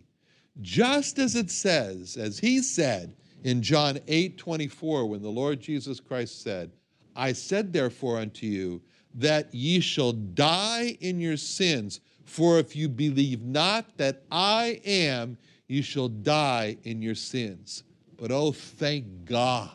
just 0.62 1.20
as 1.20 1.36
it 1.36 1.50
says, 1.50 2.18
as 2.18 2.40
he 2.40 2.62
said, 2.62 3.16
in 3.44 3.62
John 3.62 4.00
8 4.08 4.38
24, 4.38 5.06
when 5.06 5.22
the 5.22 5.30
Lord 5.30 5.60
Jesus 5.60 6.00
Christ 6.00 6.42
said, 6.42 6.72
I 7.16 7.32
said 7.32 7.72
therefore 7.72 8.18
unto 8.18 8.48
you 8.48 8.82
that 9.16 9.54
ye 9.54 9.80
shall 9.80 10.12
die 10.12 10.98
in 11.00 11.20
your 11.20 11.38
sins, 11.38 12.02
for 12.26 12.60
if 12.60 12.76
you 12.76 12.90
believe 12.90 13.42
not 13.42 13.98
that 13.98 14.24
I 14.32 14.82
am, 14.86 15.38
you 15.68 15.82
shall 15.82 16.10
die 16.10 16.78
in 16.84 17.02
your 17.02 17.16
sins. 17.16 17.84
But 18.18 18.32
oh, 18.32 18.52
thank 18.52 19.26
God 19.26 19.72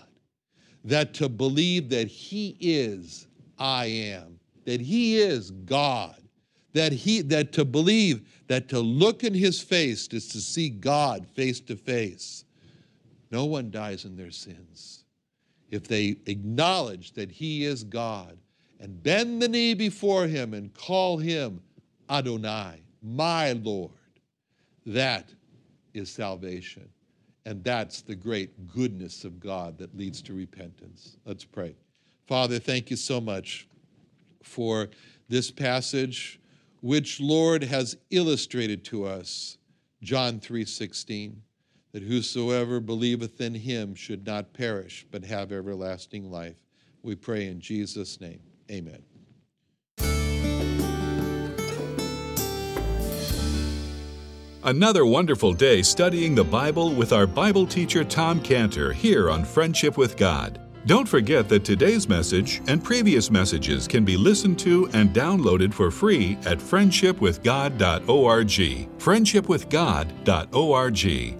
that 0.84 1.14
to 1.14 1.28
believe 1.28 1.88
that 1.90 2.08
He 2.08 2.56
is 2.60 3.26
I 3.58 3.86
am, 3.86 4.38
that 4.64 4.80
He 4.80 5.18
is 5.18 5.50
God, 5.50 6.16
that 6.72 6.92
He 6.92 7.22
that 7.22 7.52
to 7.52 7.64
believe 7.64 8.28
that 8.46 8.68
to 8.68 8.80
look 8.80 9.24
in 9.24 9.34
His 9.34 9.60
face 9.60 10.08
is 10.08 10.28
to 10.28 10.40
see 10.40 10.70
God 10.70 11.26
face 11.26 11.60
to 11.60 11.76
face 11.76 12.44
no 13.30 13.44
one 13.44 13.70
dies 13.70 14.04
in 14.04 14.16
their 14.16 14.30
sins. 14.30 15.04
If 15.70 15.86
they 15.86 16.16
acknowledge 16.26 17.12
that 17.12 17.30
He 17.30 17.64
is 17.64 17.84
God 17.84 18.36
and 18.80 19.02
bend 19.02 19.40
the 19.40 19.48
knee 19.48 19.74
before 19.74 20.26
Him 20.26 20.54
and 20.54 20.72
call 20.74 21.18
Him 21.18 21.60
Adonai, 22.08 22.82
my 23.02 23.52
Lord, 23.52 23.92
that 24.86 25.32
is 25.94 26.10
salvation. 26.10 26.88
And 27.46 27.62
that's 27.62 28.02
the 28.02 28.14
great 28.14 28.66
goodness 28.66 29.24
of 29.24 29.38
God 29.38 29.78
that 29.78 29.96
leads 29.96 30.20
to 30.22 30.34
repentance. 30.34 31.16
Let's 31.24 31.44
pray. 31.44 31.76
Father, 32.26 32.58
thank 32.58 32.90
you 32.90 32.96
so 32.96 33.20
much 33.20 33.68
for 34.42 34.88
this 35.28 35.50
passage, 35.50 36.40
which 36.80 37.20
Lord 37.20 37.62
has 37.62 37.96
illustrated 38.10 38.84
to 38.86 39.04
us, 39.04 39.58
John 40.02 40.40
3:16 40.40 41.42
that 41.92 42.02
whosoever 42.02 42.80
believeth 42.80 43.40
in 43.40 43.54
him 43.54 43.94
should 43.94 44.24
not 44.24 44.52
perish, 44.52 45.06
but 45.10 45.24
have 45.24 45.50
everlasting 45.50 46.30
life. 46.30 46.56
We 47.02 47.16
pray 47.16 47.48
in 47.48 47.60
Jesus' 47.60 48.20
name. 48.20 48.40
Amen. 48.70 49.02
Another 54.62 55.06
wonderful 55.06 55.54
day 55.54 55.80
studying 55.80 56.34
the 56.34 56.44
Bible 56.44 56.92
with 56.92 57.14
our 57.14 57.26
Bible 57.26 57.66
teacher 57.66 58.04
Tom 58.04 58.38
Cantor 58.40 58.92
here 58.92 59.30
on 59.30 59.42
Friendship 59.42 59.96
with 59.96 60.18
God. 60.18 60.60
Don't 60.86 61.08
forget 61.08 61.48
that 61.48 61.64
today's 61.64 62.06
message 62.08 62.60
and 62.66 62.84
previous 62.84 63.30
messages 63.30 63.88
can 63.88 64.04
be 64.04 64.18
listened 64.18 64.58
to 64.60 64.86
and 64.92 65.10
downloaded 65.10 65.72
for 65.72 65.90
free 65.90 66.36
at 66.44 66.58
friendshipwithgod.org. 66.58 68.88
Friendshipwithgod.org. 68.98 71.39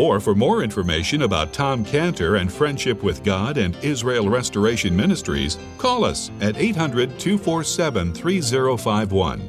Or 0.00 0.16
for 0.18 0.34
more 0.34 0.64
information 0.64 1.22
about 1.22 1.52
Tom 1.52 1.84
Cantor 1.84 2.34
and 2.36 2.50
Friendship 2.50 3.02
with 3.02 3.22
God 3.22 3.58
and 3.58 3.76
Israel 3.84 4.30
Restoration 4.30 4.96
Ministries, 4.96 5.58
call 5.76 6.06
us 6.06 6.30
at 6.40 6.56
800 6.56 7.18
247 7.18 8.14
3051. 8.14 9.46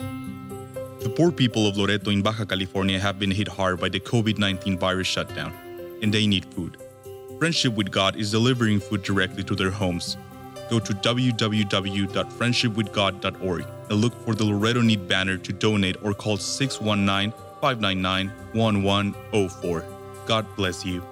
The 0.00 1.14
poor 1.14 1.30
people 1.30 1.68
of 1.68 1.76
Loreto 1.76 2.10
in 2.10 2.20
Baja 2.20 2.44
California 2.44 2.98
have 2.98 3.20
been 3.20 3.30
hit 3.30 3.46
hard 3.46 3.78
by 3.78 3.88
the 3.88 4.00
COVID 4.00 4.38
19 4.38 4.76
virus 4.76 5.06
shutdown, 5.06 5.52
and 6.02 6.12
they 6.12 6.26
need 6.26 6.44
food. 6.46 6.78
Friendship 7.38 7.76
with 7.76 7.92
God 7.92 8.16
is 8.16 8.32
delivering 8.32 8.80
food 8.80 9.04
directly 9.04 9.44
to 9.44 9.54
their 9.54 9.70
homes. 9.70 10.16
Go 10.68 10.80
to 10.80 10.92
www.friendshipwithgod.org 10.92 13.64
and 13.88 14.00
look 14.00 14.24
for 14.24 14.34
the 14.34 14.44
Loreto 14.44 14.80
Need 14.80 15.06
banner 15.06 15.38
to 15.38 15.52
donate 15.52 15.96
or 16.02 16.12
call 16.12 16.36
619 16.36 17.32
599 17.60 18.30
1104. 18.52 19.84
God 20.26 20.46
bless 20.56 20.84
you. 20.84 21.02